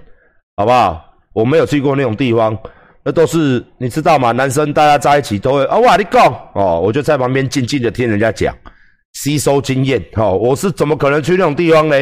[0.56, 1.00] 好不好？
[1.32, 2.58] 我没有去过那种地方，
[3.04, 4.32] 那都是你知道吗？
[4.32, 8.52] 男生大家在一起都会啊，哇，你讲哦，我就在旁边静静的听人家讲，
[9.12, 10.04] 吸收经验。
[10.14, 11.96] 哦，我是怎么可能去那种地方呢？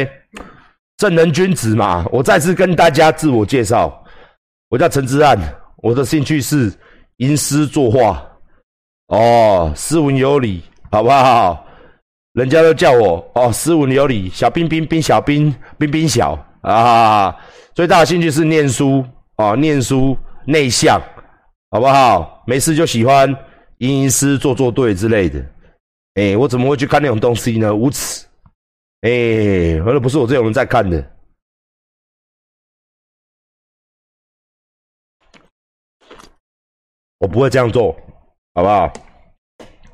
[0.97, 4.03] 正人君子嘛，我再次跟大家自我介绍，
[4.69, 5.37] 我叫陈之岸，
[5.83, 6.73] 我的兴趣是
[7.17, 8.25] 吟诗作画，
[9.09, 11.65] 哦，斯文有礼，好不好？
[12.33, 17.33] 人家都叫我哦，斯文有礼，小冰冰冰小冰冰冰小啊，
[17.73, 19.05] 最大的兴趣是念书
[19.37, 21.01] 啊，念书内向，
[21.71, 22.43] 好不好？
[22.45, 23.33] 没事就喜欢
[23.77, 25.45] 吟吟诗作作对之类的，
[26.15, 27.73] 哎，我怎么会去看那种东西呢？
[27.73, 28.25] 无耻！
[29.01, 31.11] 哎，反正不是我这种人在看的。
[37.19, 37.95] 我不会这样做，
[38.53, 38.91] 好不好？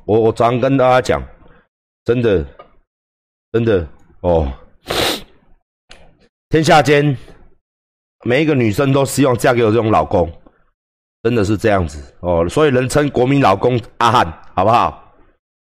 [0.04, 1.22] 我我常跟大家讲，
[2.04, 2.44] 真的，
[3.52, 3.86] 真的
[4.20, 4.52] 哦，
[6.48, 7.16] 天下间
[8.24, 10.30] 每一个女生都希望嫁给我这种老公，
[11.22, 15.14] 真的是这样子哦，所以人称国民老公阿汉，好不好？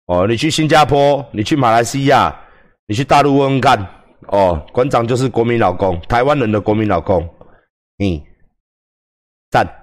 [0.05, 2.35] 哦，你去新加坡，你去马来西亚，
[2.87, 3.79] 你去大陆问问看，
[4.27, 7.27] 哦，馆长就是国民老公，台湾人的国民老公，
[7.97, 8.23] 你，
[9.51, 9.78] 赞。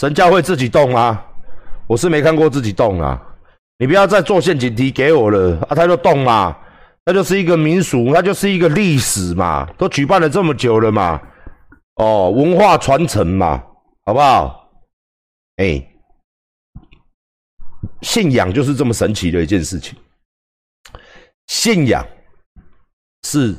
[0.00, 1.22] 神教会自己动啊，
[1.86, 3.20] 我是没看过自己动啊。
[3.76, 5.74] 你不要再做陷阱题给我了啊！
[5.74, 6.56] 他就动嘛，
[7.04, 11.20] 那就是一个民俗，那就是一个历史嘛，都举办了这么久了嘛，
[11.96, 13.62] 哦，文化传承嘛，
[14.06, 14.70] 好不好？
[15.56, 15.86] 哎，
[18.00, 19.98] 信仰就是这么神奇的一件事情，
[21.48, 22.02] 信仰
[23.24, 23.54] 是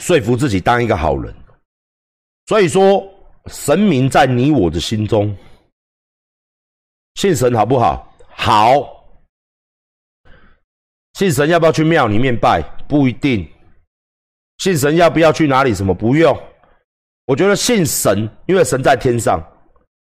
[0.00, 1.34] 说服自己当一个好人，
[2.46, 3.04] 所以说。
[3.48, 5.36] 神明在你我的心中，
[7.14, 8.12] 信神好不好？
[8.28, 8.96] 好。
[11.14, 12.62] 信神要不要去庙里面拜？
[12.86, 13.48] 不一定。
[14.58, 15.74] 信神要不要去哪里？
[15.74, 16.38] 什么不用？
[17.26, 19.42] 我觉得信神，因为神在天上，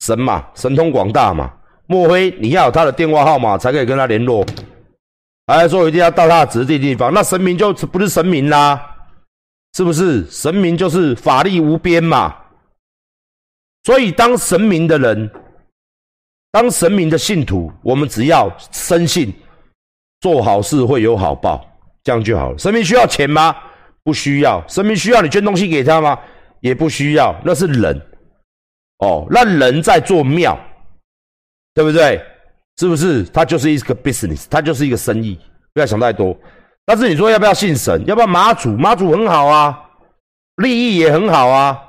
[0.02, 1.54] 神嘛，神通广大嘛。
[1.88, 4.46] 莫非你要有他的电话号码才可以跟他联络？
[5.48, 7.14] 还是说一定要到他的指定地方？
[7.14, 8.96] 那神明就不是神明啦，
[9.74, 10.30] 是不是？
[10.30, 12.36] 神明就是法力无边嘛。
[13.88, 15.32] 所以，当神明的人，
[16.52, 19.34] 当神明的信徒，我们只要深信，
[20.20, 21.66] 做好事会有好报，
[22.04, 22.58] 这样就好了。
[22.58, 23.56] 神明需要钱吗？
[24.04, 24.62] 不需要。
[24.68, 26.20] 神明需要你捐东西给他吗？
[26.60, 27.34] 也不需要。
[27.46, 27.98] 那是人，
[28.98, 30.60] 哦，那人在做庙，
[31.74, 32.22] 对不对？
[32.80, 33.24] 是不是？
[33.24, 35.40] 他就是一个 business，他就是一个生意，
[35.74, 36.38] 不要想太多。
[36.86, 38.06] 但是你说要不要信神？
[38.06, 38.72] 要不要妈祖？
[38.72, 39.80] 妈祖很好啊，
[40.58, 41.86] 利益也很好啊。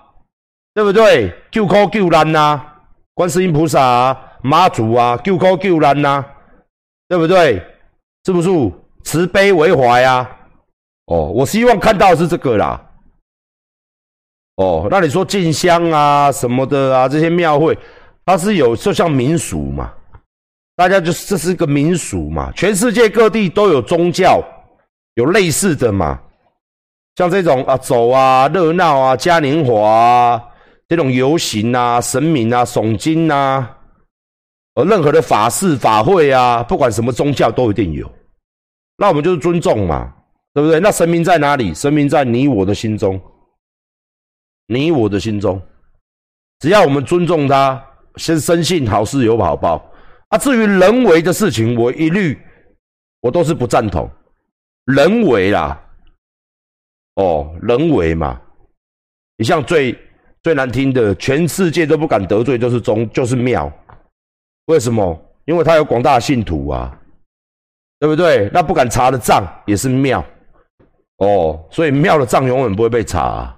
[0.75, 1.35] 对不对？
[1.51, 2.61] 救苦救难呐，
[3.15, 6.25] 观世音菩萨啊，妈祖啊，救苦救难呐，
[7.09, 7.61] 对不对？
[8.25, 8.49] 是不是
[9.03, 10.31] 慈悲为怀啊？
[11.07, 12.81] 哦，我希望看到是这个啦。
[14.57, 17.77] 哦，那你说进香啊什么的啊，这些庙会，
[18.27, 19.93] 它是有就像民俗嘛，
[20.77, 24.43] 大家就是这是一个民俗嘛，全世界各地都有宗教，
[25.15, 26.21] 有类似的嘛，
[27.17, 30.45] 像这种啊走啊热闹啊嘉年华啊。
[30.89, 33.79] 这种游行啊、神明啊、诵经啊，
[34.75, 38.11] 而任何的法事法会啊，不管什么宗教都一定有。
[38.97, 40.11] 那我们就是尊重嘛，
[40.55, 40.81] 对不对？
[40.81, 41.75] 那神明在哪里？
[41.75, 43.21] 神明在你我的心中，
[44.67, 45.61] 你我的心中。
[46.61, 47.85] 只要我们尊重他，
[48.17, 49.85] 先深信好事有好报。
[50.29, 52.37] 啊，至于人为的事情，我一律
[53.21, 54.11] 我都是不赞同。
[54.87, 55.79] 人为啦，
[57.17, 58.41] 哦，人为嘛，
[59.37, 59.95] 你像最。
[60.43, 63.71] 最难听的，全世界都不敢得罪，就是宗，就是庙。
[64.67, 65.19] 为什么？
[65.45, 66.99] 因为他有广大信徒啊，
[67.99, 68.51] 对不对？
[68.53, 70.25] 那不敢查的账也是庙
[71.19, 73.21] 哦，所以庙的账永远不会被查。
[73.21, 73.55] 啊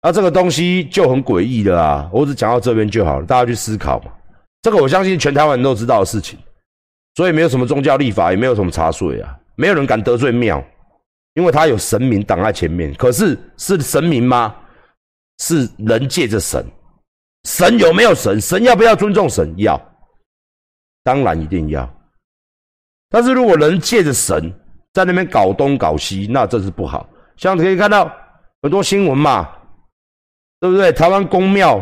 [0.00, 2.08] 那这个东西就很诡异的啊！
[2.12, 4.12] 我只讲到这边就好了，大家去思考嘛。
[4.62, 6.38] 这个我相信全台湾人都知道的事情，
[7.16, 10.64] 所以没有什么宗教立法，也没有什么查税啊，没有人敢得罪庙，
[11.34, 12.94] 因为他有神明挡在前面。
[12.94, 14.54] 可是是神明吗？
[15.38, 16.64] 是人借着神，
[17.44, 18.40] 神有没有神？
[18.40, 19.54] 神要不要尊重神？
[19.56, 19.80] 要，
[21.04, 21.88] 当然一定要。
[23.08, 24.52] 但是如果人借着神
[24.92, 27.08] 在那边搞东搞西，那这是不好。
[27.36, 28.12] 像可以看到
[28.62, 29.48] 很多新闻嘛，
[30.60, 30.92] 对不对？
[30.92, 31.80] 台湾公庙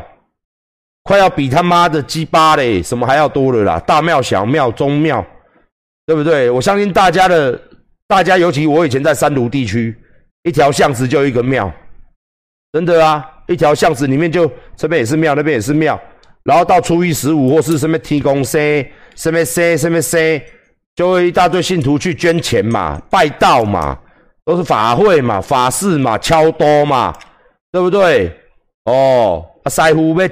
[1.05, 3.81] 快要比他妈的鸡巴嘞，什么还要多了啦？
[3.81, 5.25] 大庙、小庙、中庙，
[6.05, 6.51] 对不对？
[6.51, 7.59] 我相信大家的，
[8.07, 9.99] 大家尤其我以前在三卢地区，
[10.43, 11.73] 一条巷子就一个庙，
[12.73, 13.33] 真的啊。
[13.47, 16.01] 一条巷子里面就这边也是庙，那边也是庙，
[16.43, 20.43] 然后到初一十五或是什么天公生、什么生、什么生，
[20.95, 23.99] 就会一大堆信徒去捐钱嘛、拜道嘛，
[24.45, 27.15] 都是法会嘛、法事嘛、敲多嘛，
[27.71, 28.35] 对不对？
[28.85, 30.29] 哦，啊，师傅要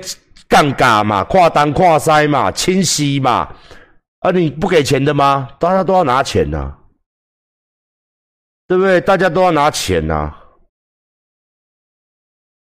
[0.48, 3.48] 杠杆嘛、跨单跨塞嘛、清洗嘛，
[4.20, 5.48] 啊，你不给钱的吗？
[5.59, 6.72] 大家都要拿钱呐，
[8.68, 9.00] 对不对？
[9.00, 10.33] 大家都要拿钱呐。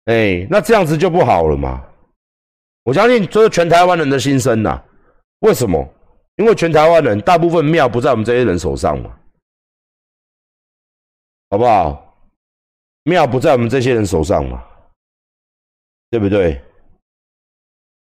[0.07, 1.85] 哎，那这样子就不好了嘛！
[2.85, 4.83] 我相信这是全台湾人的心声呐。
[5.41, 5.87] 为什么？
[6.37, 9.15] 因为全台湾人大部分庙不在我们这些人手上嘛，
[11.51, 12.17] 好不好？
[13.05, 14.65] 庙不在我们这些人手上嘛，
[16.11, 16.61] 对不对？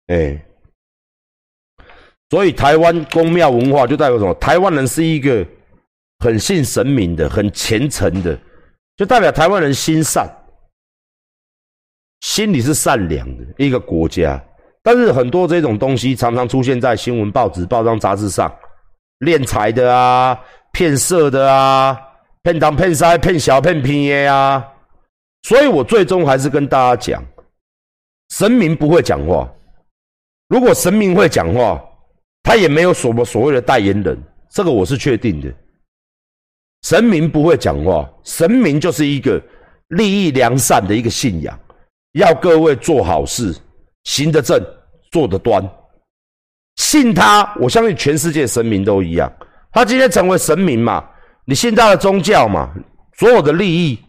[0.08, 0.46] 哎，
[2.30, 4.34] 所以台湾公庙文化就代表什么？
[4.36, 5.46] 台湾人是一个
[6.20, 8.40] 很信神明的、很虔诚的，
[8.96, 10.30] 就代表台湾人心善，
[12.22, 14.42] 心里是善良的一个国家。
[14.84, 18.52] 但是很多这种东西常常出现在新闻、报纸、报章、杂志上，
[19.20, 20.40] 敛财的啊，
[20.72, 21.96] 骗色的啊，
[22.42, 24.66] 骗当骗塞、骗小骗拼耶啊。
[25.44, 27.24] 所以我最终还是跟大家讲，
[28.30, 29.48] 神明不会讲话。
[30.48, 31.80] 如果神明会讲话，
[32.42, 34.18] 他也没有什么所谓的代言人，
[34.50, 35.54] 这个我是确定的。
[36.82, 39.40] 神明不会讲话，神明就是一个
[39.90, 41.60] 利益良善的一个信仰，
[42.14, 43.56] 要各位做好事。
[44.04, 44.60] 行得正，
[45.12, 45.64] 坐得端，
[46.76, 49.32] 信他，我相信全世界神明都一样。
[49.72, 51.08] 他今天成为神明嘛？
[51.46, 52.74] 你信他的宗教嘛？
[53.18, 54.00] 所有的利益，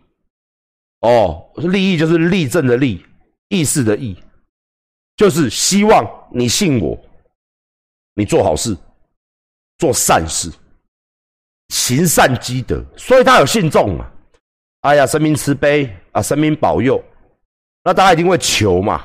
[1.01, 3.05] 哦，利益就是立正的立，
[3.49, 4.17] 意识的意，
[5.15, 6.99] 就是希望你信我，
[8.15, 8.75] 你做好事，
[9.77, 10.51] 做善事，
[11.69, 14.11] 行善积德，所以他有信众嘛？
[14.81, 16.99] 哎呀，神明慈悲啊，神明保佑，
[17.85, 19.05] 那大家一定会求嘛？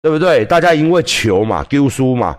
[0.00, 0.44] 对不对？
[0.44, 2.36] 大家因为求嘛，丢书嘛，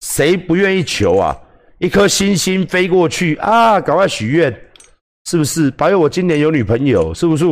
[0.00, 1.36] 谁不愿意求啊？
[1.78, 4.52] 一颗星星飞过去啊，赶快许愿，
[5.24, 5.70] 是不是？
[5.72, 7.44] 保佑我今年有女朋友，是不是？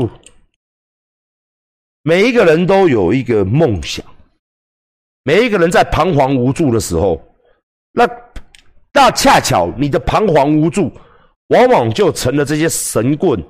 [2.03, 4.05] 每一个人都有一个梦想，
[5.25, 7.23] 每一个人在彷徨无助的时候，
[7.93, 8.09] 那
[8.93, 10.93] 那恰巧你的彷徨无助，
[11.49, 13.43] 往往就成了这些神棍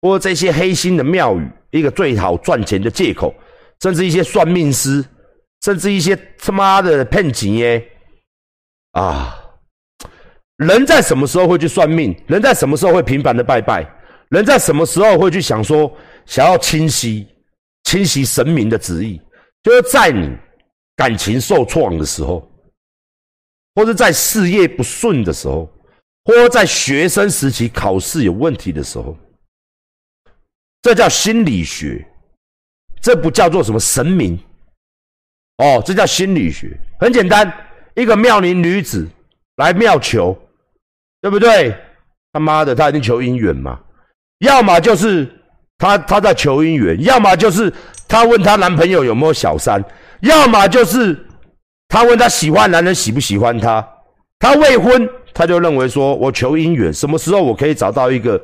[0.00, 3.34] 或这些黑心的庙宇一个最好赚钱的借口。
[3.82, 5.02] 甚至一些算命师，
[5.62, 7.88] 甚至一些他妈的骗钱耶！
[8.92, 9.34] 啊，
[10.58, 12.14] 人在什么时候会去算命？
[12.26, 13.90] 人在什么时候会频繁的拜拜？
[14.28, 15.90] 人在什么时候会去想说
[16.26, 17.26] 想要清晰、
[17.84, 19.18] 清晰神明的旨意？
[19.62, 20.30] 就是在你
[20.94, 22.46] 感情受创的时候，
[23.74, 25.72] 或者在事业不顺的时候，
[26.26, 29.16] 或者在学生时期考试有问题的时候，
[30.82, 32.06] 这叫心理学。
[33.02, 34.38] 这不叫做什么神明，
[35.56, 37.50] 哦，这叫心理学，很简单，
[37.94, 39.08] 一个妙龄女子
[39.56, 40.38] 来庙求，
[41.22, 41.74] 对不对？
[42.34, 43.80] 他妈的，她一定求姻缘嘛？
[44.40, 45.26] 要么就是
[45.78, 47.72] 她她在求姻缘，要么就是
[48.06, 49.82] 她问她男朋友有没有小三，
[50.20, 51.18] 要么就是
[51.88, 53.82] 她问她喜欢男人喜不喜欢她，
[54.38, 58.38] 她未婚，她就认为说我求姻缘，什么时候我可以找到一个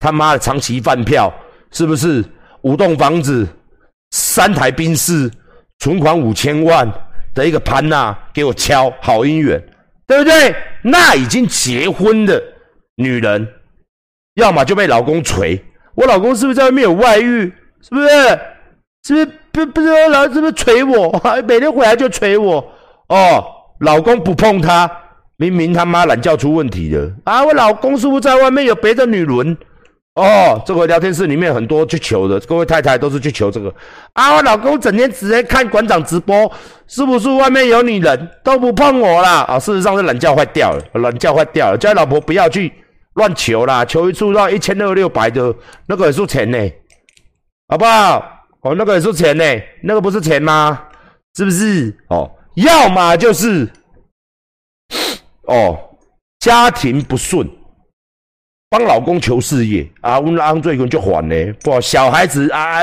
[0.00, 1.32] 他妈的长期饭票，
[1.72, 2.24] 是不是
[2.62, 3.46] 五栋房子？
[4.12, 5.30] 三台宾士，
[5.78, 6.90] 存款五千万
[7.32, 9.62] 的一个潘娜给我敲好姻缘，
[10.06, 10.54] 对不对？
[10.82, 12.42] 那已经结婚的
[12.96, 13.46] 女人，
[14.34, 15.64] 要么就被老公锤。
[15.94, 17.52] 我老公是不是在外面有外遇？
[17.82, 18.08] 是不是？
[19.06, 21.22] 是不是不不知道老是不是锤我？
[21.46, 22.56] 每天回来就锤我。
[23.08, 23.44] 哦，
[23.80, 24.90] 老公不碰她，
[25.36, 27.44] 明明他妈懒觉出问题了啊！
[27.44, 29.56] 我老公是不是在外面有别的女人？
[30.16, 33.72] 哦，这个聊天室里面很多去求的，各位太太都是去求这个
[34.12, 34.34] 啊！
[34.34, 36.50] 我老公整天只在看馆长直播，
[36.88, 39.42] 是不是外面有女人都不碰我啦？
[39.42, 42.72] 啊，事实上是懒觉坏掉了，懒觉坏掉了，叫老婆不要去
[43.14, 45.54] 乱求啦，求一处要一千六六百的，
[45.86, 46.58] 那个也是钱呢，
[47.68, 48.46] 好不好？
[48.62, 49.44] 哦，那个也是钱呢，
[49.84, 50.86] 那个不是钱吗？
[51.36, 51.96] 是不是？
[52.08, 53.66] 哦，要么就是
[55.46, 55.78] 哦，
[56.40, 57.48] 家庭不顺。
[58.70, 61.34] 帮老公求事业啊，问安最根就还呢。
[61.60, 62.80] 不，小孩子啊，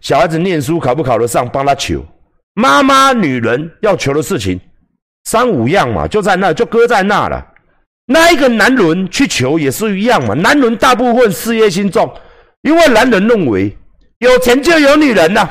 [0.00, 2.02] 小孩子念书考不考得上，帮他求。
[2.54, 4.58] 妈妈女人要求的事情，
[5.24, 7.46] 三五样嘛，就在那，就搁在那了。
[8.06, 10.32] 那一个男人去求也是一样嘛。
[10.32, 12.10] 男人大部分事业心重，
[12.62, 13.76] 因为男人认为
[14.20, 15.46] 有钱就有女人呐，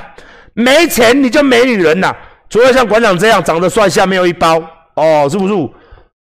[0.55, 2.15] 没钱你就没女人呐。
[2.49, 4.59] 除了像馆长这样长得帅，下面有一包
[4.95, 5.53] 哦，是不是？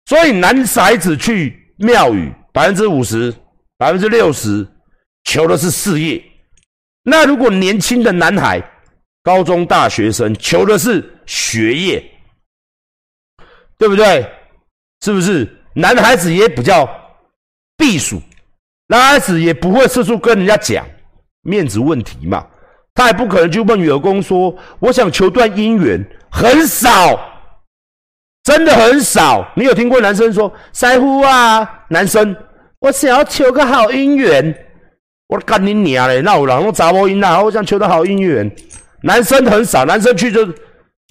[0.04, 2.30] 所以男孩子去庙宇。
[2.58, 3.32] 百分之五十、
[3.76, 4.66] 百分之六十
[5.22, 6.20] 求的是事业。
[7.04, 8.60] 那如果年轻的男孩、
[9.22, 12.04] 高中大学生求的是学业，
[13.78, 14.28] 对不对？
[15.04, 15.48] 是不是？
[15.72, 16.84] 男孩子也比较
[17.76, 18.20] 避暑，
[18.88, 20.84] 男孩子也不会四处跟人家讲
[21.42, 22.44] 面子问题嘛。
[22.92, 24.52] 他也不可能去问老公说
[24.82, 27.16] ：“我想求段姻缘。”很少，
[28.42, 29.48] 真的很少。
[29.54, 31.84] 你有听过男生说“腮乎啊”？
[31.88, 32.36] 男生。
[32.80, 34.54] 我想要求个好姻缘，
[35.26, 36.20] 我干你娘嘞！
[36.22, 38.50] 那有人用查某音啊，我想求个好姻缘。
[39.02, 40.44] 男生很少，男生去就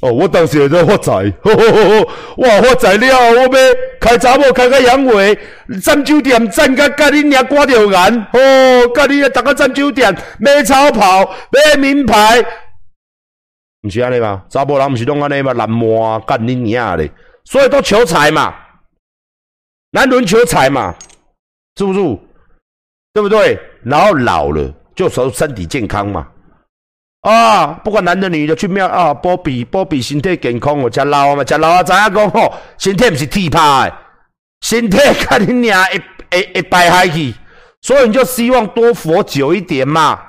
[0.01, 1.13] 哦，我当时也在发财，
[2.37, 3.49] 哇，发财了，我要
[3.99, 5.37] 开查某，开个阳痿，
[5.83, 12.45] 占酒店，占个干你娘挂掉眼，哦，干你大个占酒店，买超跑，买名牌，
[13.81, 14.43] 不是安尼吗？
[14.49, 15.51] 查某人不是拢安尼吗？
[15.53, 17.11] 男模干你娘嘞！
[17.43, 18.53] 所以都求财嘛，
[19.91, 20.93] 男人求财嘛，
[21.77, 21.99] 是不是？
[23.13, 23.57] 对不对？
[23.83, 26.27] 然后老了就说身体健康嘛，
[27.21, 33.97] 啊，不管男的女的去庙啊，波比波比身体健康哦，吃老嘛，吃老啊，知影讲吼，身体不是铁拍的，
[34.61, 35.99] 身体看你娘会
[36.31, 37.33] 会会败下去，
[37.81, 40.19] 所以你就希望多活久一点嘛，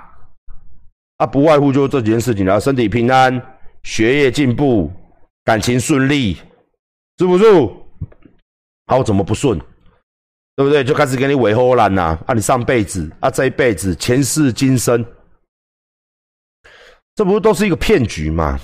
[1.18, 3.42] 啊，不外乎就这几件事情啦，身体平安，
[3.82, 4.90] 学业进步，
[5.44, 6.38] 感情顺利，
[7.18, 7.44] 是不是？
[8.86, 9.60] 好，怎么不顺？
[10.58, 10.82] 对不对？
[10.82, 12.18] 就开始给你尾后烂呐！
[12.26, 15.06] 啊，你上辈子啊，这一辈子前世今生，
[17.14, 18.58] 这不都是一个骗局吗？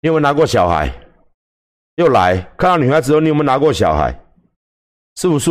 [0.00, 0.94] 你有没有拿过小孩？
[1.96, 4.16] 又来看到女孩子后，你有没有拿过小孩？
[5.16, 5.50] 是不是？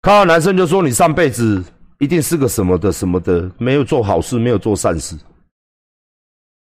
[0.00, 1.62] 看到男生就说你上辈子
[1.98, 5.14] 一定是个什么的什么的，没有做好事，没有做善事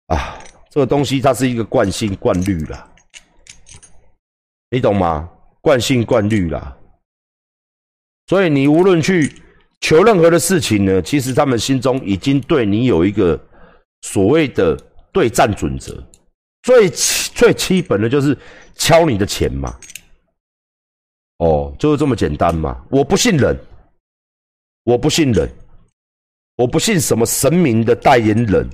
[0.07, 0.39] 啊！
[0.71, 2.93] 这个东西它是一个惯性惯律了，
[4.71, 5.29] 你懂吗？
[5.63, 6.77] 惯性惯律啦，
[8.27, 9.33] 所以你无论去
[9.81, 13.41] 求任何的事情呢，其实他们心中已经对你有一个
[14.03, 14.77] 所谓的
[15.13, 16.03] 对战准则，
[16.63, 18.37] 最最基本的就是
[18.75, 19.79] 敲你的钱嘛。
[21.39, 22.85] 哦，就是这么简单嘛。
[22.91, 23.57] 我不信人，
[24.83, 25.49] 我不信人，
[26.57, 28.69] 我不信什么神明的代言人。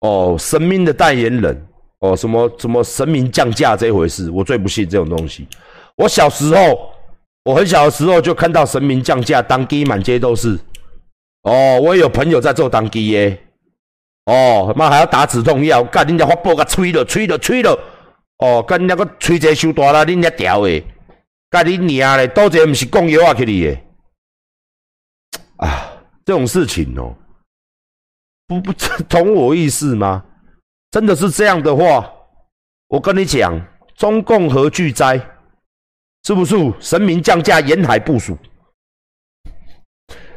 [0.00, 1.66] 哦，神明的代言人。
[2.00, 5.46] 哦，什么什么神明降价这一回事，我最不信这种东西。
[5.96, 6.92] 我小时候，
[7.44, 10.58] 我很小的时候就看到神明降价，当机满街都是。
[11.42, 13.38] 哦，我也有朋友在做当机耶。
[14.26, 17.78] 哦，妈还要打止痛药，干人家发布个吹了吹了吹了。
[18.38, 20.82] 哦，干人家个吹者收大了，恁家调的。
[21.50, 23.78] 干你娘嘞，多者不是供药啊去你的。
[25.56, 25.92] 啊，
[26.24, 27.14] 这种事情哦，
[28.48, 28.72] 不不
[29.08, 30.24] 懂我意思吗？
[30.94, 32.08] 真的是这样的话，
[32.86, 33.52] 我跟你讲，
[33.96, 35.20] 中共何惧哉？
[36.24, 38.38] 是不是神明降价，沿海部署？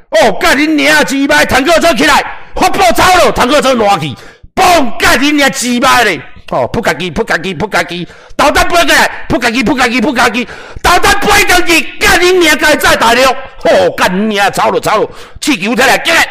[0.09, 1.45] 哦，干你娘鸡巴！
[1.45, 4.07] 坦克车起来，发炮走了，坦克车乱去，
[4.55, 4.97] 嘣！
[4.97, 6.19] 干你娘鸡巴嘞！
[6.49, 10.47] 哦，扑家机，扑家机，扑家机，导弹飞过来，扑家机，扑家机，扑家机，
[10.81, 13.31] 导弹飞过去，干你娘该再大了！
[13.31, 16.23] 哦，干你娘走了走了，气球起来，进来，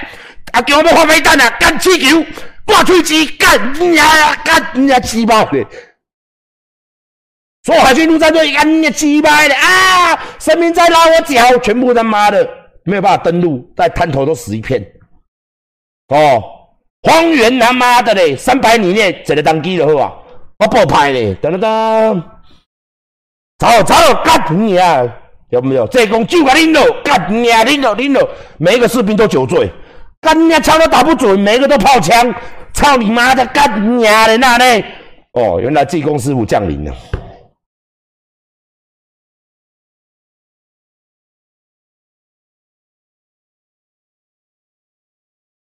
[0.50, 2.26] 啊，叫我们发飞弹啊，干气球！
[2.66, 4.34] 挂吹机干你呀！
[4.44, 4.98] 干你呀！
[4.98, 5.66] 鸡巴的！
[7.64, 10.20] 说海军陆战队干你鸡巴的啊！
[10.38, 12.48] 神明在拉我脚，全部他妈的
[12.84, 14.84] 没有办法登陆，在滩头都死一片。
[16.08, 16.42] 哦，
[17.02, 18.36] 荒原他妈的嘞！
[18.36, 20.12] 三百里内怎么当机的好啊？
[20.58, 21.34] 我爆牌嘞！
[21.34, 22.22] 等等等，
[23.58, 23.94] 走走
[24.24, 25.06] 干你呀！
[25.50, 25.86] 有没有？
[25.86, 27.62] 这公就个领导干你呀！
[27.62, 29.70] 领导领导，每一个士兵都酒醉。
[30.20, 32.34] 干你枪都打不准，每个都炮枪，
[32.72, 34.84] 操你妈的干你娘的那嘞！
[35.32, 36.94] 哦，原来济公师傅降临了。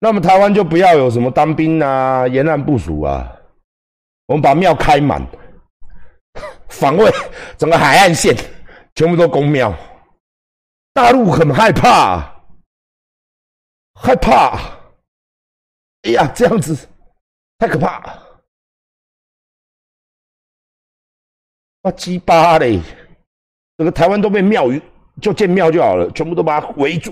[0.03, 3.31] 那么台湾就不要有什么当兵啊、沿岸部署啊，
[4.25, 5.23] 我们把庙开满，
[6.67, 7.07] 防卫
[7.55, 8.35] 整个海岸线，
[8.95, 9.71] 全部都公庙。
[10.91, 12.30] 大陆很害怕。
[14.03, 14.57] 害怕！
[16.01, 16.75] 哎呀，这样子
[17.59, 17.99] 太可怕！
[21.83, 22.81] 啊，鸡巴嘞！
[23.77, 24.81] 整个台湾都被庙宇
[25.21, 27.11] 就建庙就好了，全部都把它围住，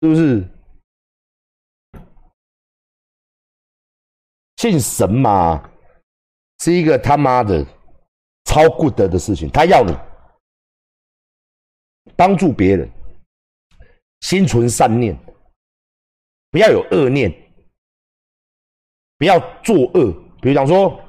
[0.00, 0.48] 是不是？
[4.56, 5.70] 信神嘛，
[6.60, 7.64] 是一个他妈的
[8.44, 9.94] 超 good 的事情，他要你。
[12.20, 12.86] 帮助别人，
[14.20, 15.16] 心存善念，
[16.50, 17.32] 不要有恶念，
[19.16, 20.12] 不要作恶。
[20.42, 21.00] 比如讲说，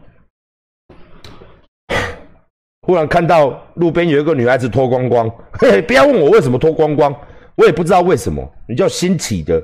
[2.84, 7.14] 忽然看到路边有一个女孩子脱光光，嘿嘿，不要问我为什么脱光光，
[7.56, 8.50] 我也不知道为什么。
[8.66, 9.62] 你叫兴起的，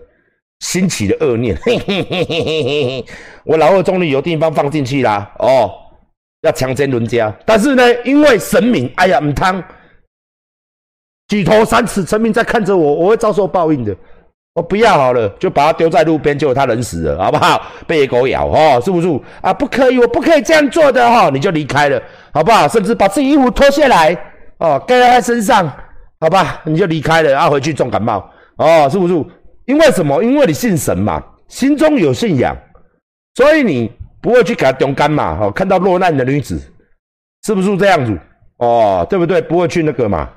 [0.60, 1.58] 兴起的恶念，
[3.46, 5.34] 我老二终于有地方放进去啦。
[5.40, 5.72] 哦，
[6.42, 9.64] 要强奸人家，但是呢，因为神明，哎呀，唔汤。
[11.28, 13.96] 举头三尺，神明在看着我，我会遭受报应的。
[14.54, 17.62] 我不要好了，就把它丢在路边，结果他人死了，好不好？
[17.86, 19.08] 被野狗咬，哦，是不是？
[19.40, 22.02] 啊，不可以，我不可以这样做的，哈，你就离开了，
[22.34, 22.68] 好不好？
[22.68, 24.18] 甚至把自己衣服脱下来，
[24.58, 25.72] 哦，盖在他身上，
[26.20, 26.60] 好吧？
[26.66, 29.14] 你就离开了，要回去重感冒，哦，是不是？
[29.66, 30.24] 因为什么？
[30.24, 32.58] 因为你信神嘛，心中有信仰，
[33.36, 35.38] 所以你不会去给他丢干嘛？
[35.40, 36.60] 哦，看到落难的女子，
[37.46, 38.18] 是不是这样子？
[38.58, 39.40] 哦，对不对？
[39.40, 40.28] 不会去那个嘛？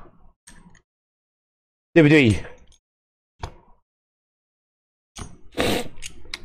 [1.93, 2.35] 对不对？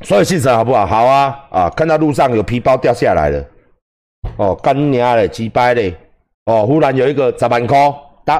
[0.03, 0.85] 所以信神好不好？
[0.85, 1.69] 好啊啊！
[1.71, 3.45] 看到路上有皮包掉下来了，
[4.37, 5.97] 哦，干娘嘞，几百嘞，
[6.45, 7.77] 哦，忽然有一个十万块
[8.23, 8.39] 打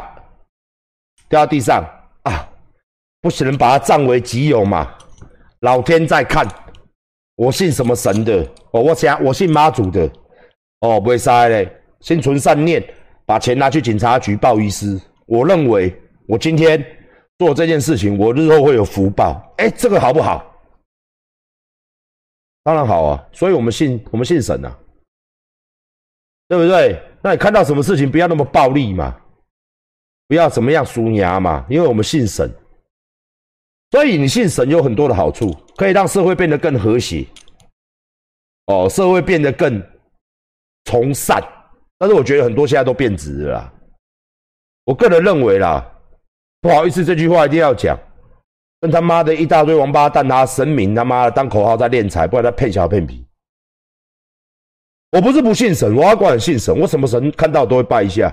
[1.28, 1.84] 掉到地上
[2.24, 2.48] 啊，
[3.22, 4.96] 不能把它占为己有嘛？
[5.62, 6.48] 老天在看，
[7.36, 8.48] 我信什么神的？
[8.72, 10.10] 哦，我想我信妈祖的。
[10.82, 11.70] 哦，不会塞嘞，
[12.02, 12.82] 心存善念，
[13.26, 14.98] 把钱拿去警察局报医师。
[15.26, 15.94] 我认为
[16.28, 16.86] 我今天
[17.38, 19.54] 做这件事情，我日后会有福报。
[19.58, 20.44] 哎，这个好不好？
[22.64, 24.78] 当然好啊，所以我们信我们信神啊，
[26.50, 27.02] 对不对？
[27.22, 29.16] 那你看到什么事情不要那么暴力嘛，
[30.28, 32.52] 不要怎么样输牙嘛，因为我们信神，
[33.92, 37.26] 所以你信神有很多的好处，可以让社会变得更和谐，
[38.66, 39.82] 哦，社会变得更
[40.86, 41.42] 从善。
[41.98, 43.74] 但是我觉得很多现在都变质了，
[44.84, 45.90] 我个人认为啦，
[46.62, 47.98] 不好意思，这句话一定要讲。
[48.80, 53.26] 跟他妈的一大堆王八蛋拿神明他妈的当口号在敛财，不然他骗小骗皮。
[55.12, 58.32] 我不是不信神，我阿管很信神，我什么神看到都会拜一下。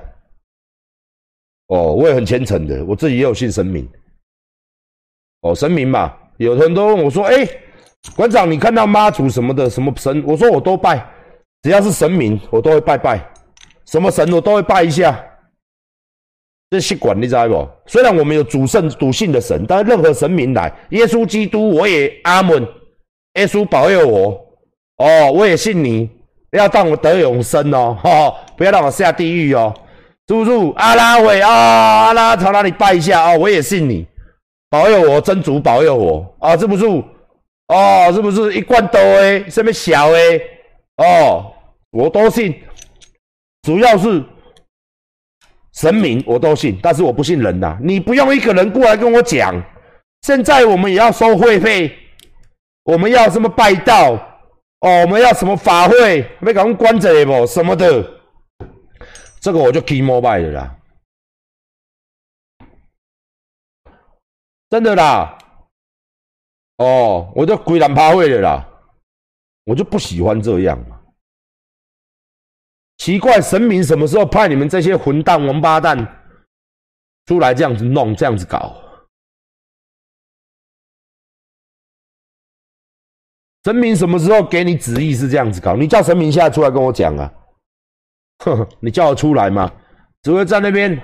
[1.68, 3.88] 哦，我也很虔诚的，我自己也有信神明。
[5.40, 7.48] 哦，神明嘛，有很多问我说：“哎，
[8.14, 11.10] 馆长，你看到妈祖什么的什么神？”我说：“我都拜，
[11.62, 13.26] 只要是神明，我都会拜拜，
[13.86, 15.24] 什么神我都会拜一下。”
[16.74, 17.68] 这习惯你知道不？
[17.86, 22.66] 虽然我们有主圣主信的神，但任何神明来，耶稣基督我也阿门，
[23.34, 24.30] 耶稣保佑我
[24.96, 26.10] 哦，我也信你，
[26.50, 29.72] 不要让我得永生哦，哈，不要让我下地狱哦，
[30.26, 30.50] 是不是？
[30.74, 34.04] 阿拉伟啊，阿拉朝哪里拜一下哦，我也信你，
[34.68, 36.84] 保佑我，真主保佑我啊，是不是？
[37.68, 40.40] 哦，是不是一贯多诶，什么小诶？
[40.96, 41.52] 哦，
[41.92, 42.52] 我都信，
[43.62, 44.24] 主要是。
[45.74, 47.78] 神明我都信，但是我不信人呐。
[47.82, 49.54] 你不用一个人过来跟我讲，
[50.22, 51.92] 现在我们也要收会费，
[52.84, 54.30] 我们要什么拜道。
[54.80, 58.20] 哦，我们要什么法会，没搞关着不什么的，
[59.40, 60.76] 这个我就 key more 拜的啦，
[64.68, 65.38] 真的啦，
[66.76, 68.68] 哦，我就鬼然趴会的啦，
[69.64, 70.78] 我就不喜欢这样。
[72.98, 75.96] 奇怪，神明什么时候派你们这些混蛋王八蛋
[77.26, 78.74] 出来这样子弄，这样子搞？
[83.64, 85.74] 神明什么时候给你旨意是这样子搞？
[85.74, 87.32] 你叫神明现在出来跟我讲啊！
[88.38, 89.72] 呵呵，你叫我出来吗？
[90.22, 90.94] 只会在那边，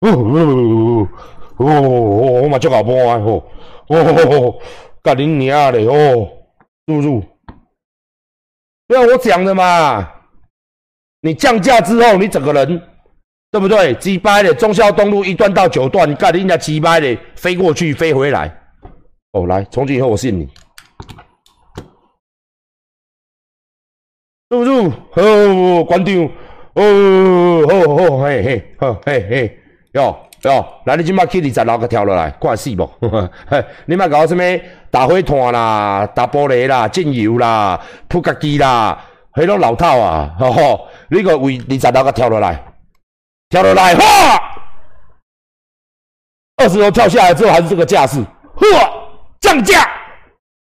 [0.00, 1.08] 哦哦
[1.56, 3.44] 哦哦，我嘛就搞不完哦
[3.88, 4.60] 哦哦，
[5.02, 6.28] 干你娘的哦，
[6.86, 7.22] 入入，
[8.86, 10.14] 不要我讲的嘛！
[11.26, 12.80] 你降价之后，你整个人
[13.50, 13.92] 对不对？
[13.94, 18.56] 击掰的中孝东路一段到九段，你干人家击掰的飞过去飞回来。
[19.32, 20.48] 哦，来，从今以后我信你，
[24.50, 26.14] 入入哦，关掉
[26.74, 26.82] 哦
[27.64, 29.58] 哦哦，嘿嘿，好嘿嘿，
[29.94, 32.88] 哟哟，来，你今麦去二十楼个跳落来，怪死不？
[33.86, 34.44] 你莫搞什么
[34.92, 39.04] 打灰炭啦、打玻璃啦、进油啦、扑克机啦。
[39.36, 40.88] 迄种老套啊， 吼吼！
[41.10, 42.64] 你个为二十楼个跳落来，
[43.50, 44.02] 跳落来，哇！
[46.56, 48.24] 二十楼跳下来之后还是这个架势，
[48.54, 48.66] 呵，
[49.40, 49.86] 降价，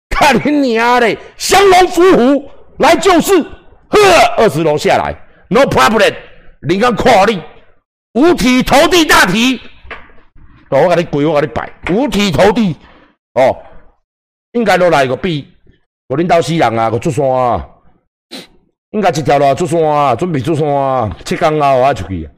[0.08, 3.98] 看你娘的，降龙伏虎来救市，呵，
[4.38, 5.12] 二十楼下来
[5.48, 6.14] ，no problem，
[6.68, 7.42] 你看跨力，
[8.14, 9.60] 五体投地大体，
[10.70, 12.76] 哦，我给你跪，我给你拜，五体投地，
[13.34, 13.56] 哦，
[14.52, 15.52] 应该落来个比，
[16.06, 17.66] 我领导西人啊，个出山啊。
[18.90, 22.28] 应该一条路出山啊，准备出山啊，七天后啊出去，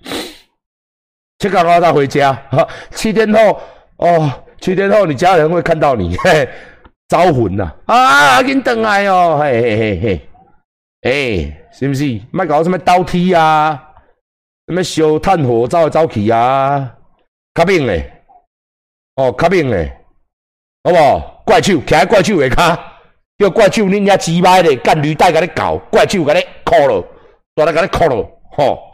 [1.39, 2.33] 七天后再回家。
[2.51, 3.61] 哈七天后
[3.97, 6.47] 哦，七天后你家人会看到你，嘿，
[7.09, 7.73] 招魂呐！
[7.87, 10.29] 啊，紧等来哦，嘿嘿嘿嘿，
[11.49, 12.21] 哎，是不是？
[12.31, 13.83] 莫搞什么刀梯啊，
[14.69, 16.95] 什么烧炭火走来走去啊，
[17.55, 18.13] 较明嘞，
[19.17, 19.97] 哦，较明嘞，
[20.85, 21.43] 好不好？
[21.47, 22.92] 怪手，徛怪手下骹。
[23.39, 27.05] 叫怪兽，恁遐鸡歹咧，干驴带甲你搞，怪兽甲你敲了，
[27.55, 28.93] 大来甲你敲了，吼！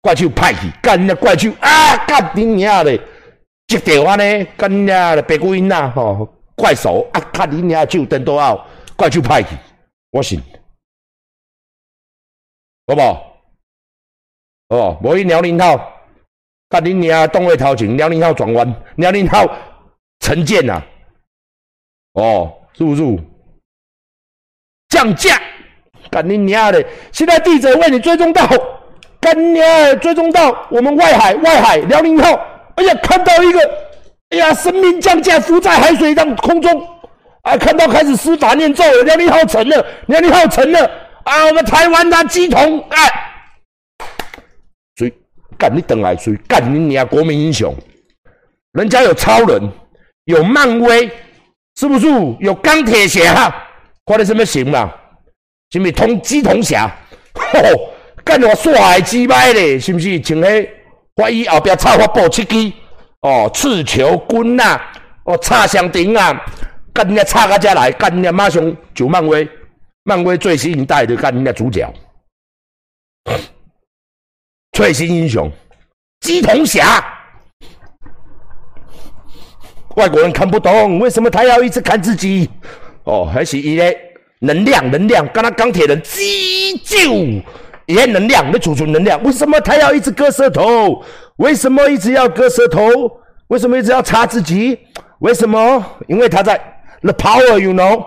[0.00, 3.00] 怪兽歹去，干恁遐怪兽啊，干恁遐咧，
[3.66, 6.28] 接着安尼，干恁遐咧白骨鹰呐，吼！
[6.54, 8.60] 怪兽啊，看恁遐手等多后，
[8.96, 9.56] 怪兽歹去，
[10.10, 10.40] 我信，
[12.86, 14.76] 好无？
[14.76, 15.76] 哦，无去辽宁号，
[16.68, 19.44] 干恁遐东位头前，辽宁号转弯，辽宁号
[20.20, 20.82] 沉舰呐，
[22.12, 23.02] 哦，是不是？
[24.88, 25.40] 降价，
[26.10, 26.84] 干你娘的！
[27.12, 28.48] 现在记者为你追踪到，
[29.20, 32.32] 干你娘追踪到我们外海，外海辽宁号，
[32.76, 33.60] 哎呀，看到一个，
[34.30, 36.88] 哎呀，神明降价浮在海水上空中，
[37.42, 40.90] 啊，看到开始施法念咒了，辽宁号沉了，辽宁号沉了
[41.24, 41.44] 啊！
[41.46, 42.98] 我们台湾的鸡同哎，
[44.96, 45.12] 所以
[45.58, 47.74] 干你等来，谁干你娘国民英雄，
[48.72, 49.70] 人家有超人，
[50.24, 51.10] 有漫威，
[51.78, 52.08] 是不是
[52.40, 53.54] 有钢铁侠？
[54.08, 54.92] 看你什么型嘛？
[55.70, 56.90] 是不是通鸡同侠？
[57.34, 57.58] 吼，
[58.24, 60.18] 干我耍海鸡掰咧，是不是？
[60.20, 60.68] 穿迄
[61.14, 62.72] 花衣后边插发布七支
[63.20, 64.80] 哦，刺球棍啊，
[65.24, 66.42] 哦，插上顶啊。
[66.94, 69.48] 干人家插个家来，干人家马上就漫威，
[70.04, 71.92] 漫威最新一代的干人家主角，
[74.72, 75.52] 最新英雄，
[76.20, 77.04] 鸡同侠。
[79.96, 82.48] 外国人看不懂，为什么他要一直看自己？
[83.08, 83.98] 哦，还是伊咧
[84.40, 87.14] 能量，能量，跟他钢铁人急救，
[87.86, 89.22] 也能量，你储存能量。
[89.22, 91.02] 为什么他要一直割舌头？
[91.36, 93.10] 为什么一直要割舌头？
[93.48, 94.78] 为什么一直要插自己？
[95.20, 95.84] 为什么？
[96.06, 96.60] 因为他在。
[97.00, 98.04] The power, you know,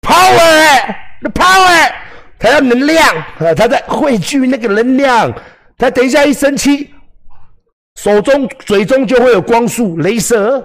[0.00, 1.90] power, the power，
[2.38, 3.04] 他要能量，
[3.40, 5.34] 呃，他在汇聚那个能量。
[5.76, 6.94] 他等一下一生气，
[8.00, 10.64] 手中、嘴中就会有光束、镭射。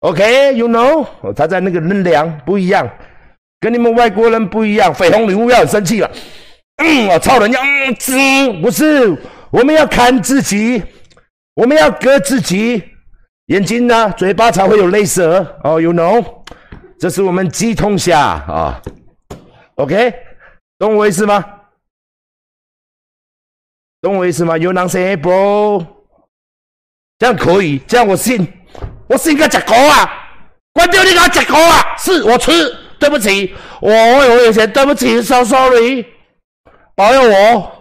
[0.00, 2.88] OK，you know，他在那个能量不一样，
[3.60, 4.92] 跟你们外国人不一样。
[4.92, 6.10] 绯红女巫要很生气了，
[6.76, 8.16] 嗯，我操人家嗯，滋，
[8.60, 9.16] 不是，
[9.50, 10.82] 我们要看自己，
[11.54, 12.82] 我们要割自己
[13.46, 15.58] 眼睛呢，嘴巴才会有镭射。
[15.64, 16.24] 哦，you know。
[16.98, 18.80] 这是我们鸡通虾啊
[19.74, 20.14] ，OK，
[20.78, 21.44] 懂我意思吗？
[24.00, 25.84] 懂我意思吗？You know say bro，
[27.18, 28.50] 这样可以，这样我信，
[29.08, 30.28] 我信个只狗啊，
[30.72, 32.50] 关掉你个只狗啊，是我吃，
[32.98, 36.04] 对不起，我有有钱对不起，so sorry，
[36.94, 37.72] 保佑我。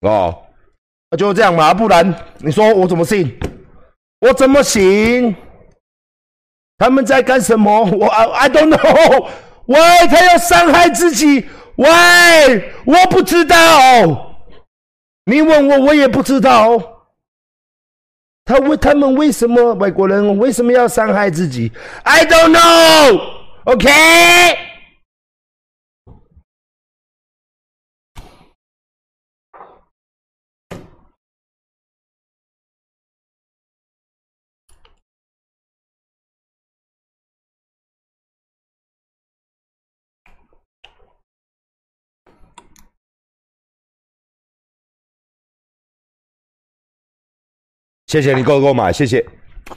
[0.00, 0.46] 哦，
[1.10, 3.38] 那就这样嘛，不然你说我怎么信？
[4.20, 5.34] 我怎么行？
[6.78, 7.84] 他们在干什么？
[7.84, 9.28] 我 I don't know。
[9.66, 11.46] 喂，他要伤害自己？
[11.76, 11.88] 喂，
[12.84, 13.56] 我不知道。
[15.26, 16.78] 你问我，我也不知道。
[18.44, 23.20] 他为他们为什么外国人为什么要伤害自己？I don't know。
[23.64, 23.90] OK。
[48.14, 49.20] 谢谢你购购买，谢谢，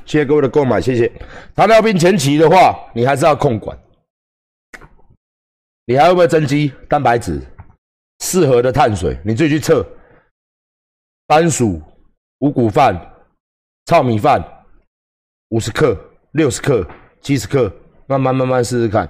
[0.05, 1.11] 谢谢各位的购买，谢谢。
[1.55, 3.75] 糖尿病前期的话，你还是要控管。
[5.85, 6.71] 你还会不会增肌？
[6.87, 7.41] 蛋白质
[8.19, 9.83] 适合的碳水，你自己去测。
[11.27, 11.81] 番薯、
[12.37, 12.95] 五谷饭、
[13.87, 14.39] 糙米饭，
[15.49, 15.99] 五十克、
[16.33, 16.87] 六十克、
[17.21, 17.75] 七十克，
[18.05, 19.09] 慢慢慢慢试试看。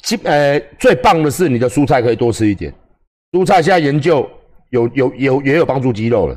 [0.00, 2.74] 基呃，最棒的是你的蔬菜可以多吃一点。
[3.32, 4.26] 蔬菜现在研究。
[4.72, 6.36] 有有有也有帮助肌肉了，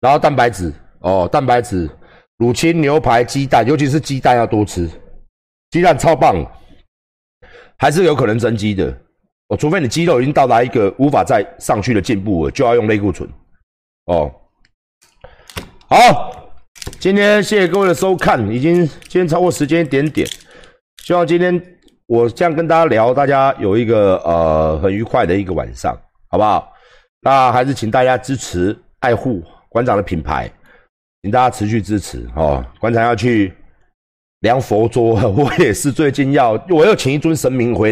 [0.00, 1.90] 然后蛋白质哦，蛋白质，
[2.38, 4.88] 乳清、牛排、鸡蛋，尤其是鸡蛋要多吃，
[5.70, 6.36] 鸡蛋超棒，
[7.76, 8.86] 还是有可能增肌的
[9.48, 13.28] 哦，除非你肌肉已经到达一个无法再上去的进步了，就要用类固醇
[14.06, 14.32] 哦。
[15.88, 16.50] 好，
[17.00, 20.24] 今天谢谢各位的收看，已经今天超过时间一点点，
[21.02, 21.60] 希望今天
[22.06, 25.92] 我这样跟大家聊，大家有一个呃很愉快的一个晚上，
[26.28, 26.72] 好不好？
[27.26, 30.48] 那还是请大家支持爱护馆长的品牌，
[31.22, 32.64] 请大家持续支持哦。
[32.78, 33.52] 馆长要去
[34.42, 37.84] 量佛桌， 我也是最近要，我要请一尊神明回来。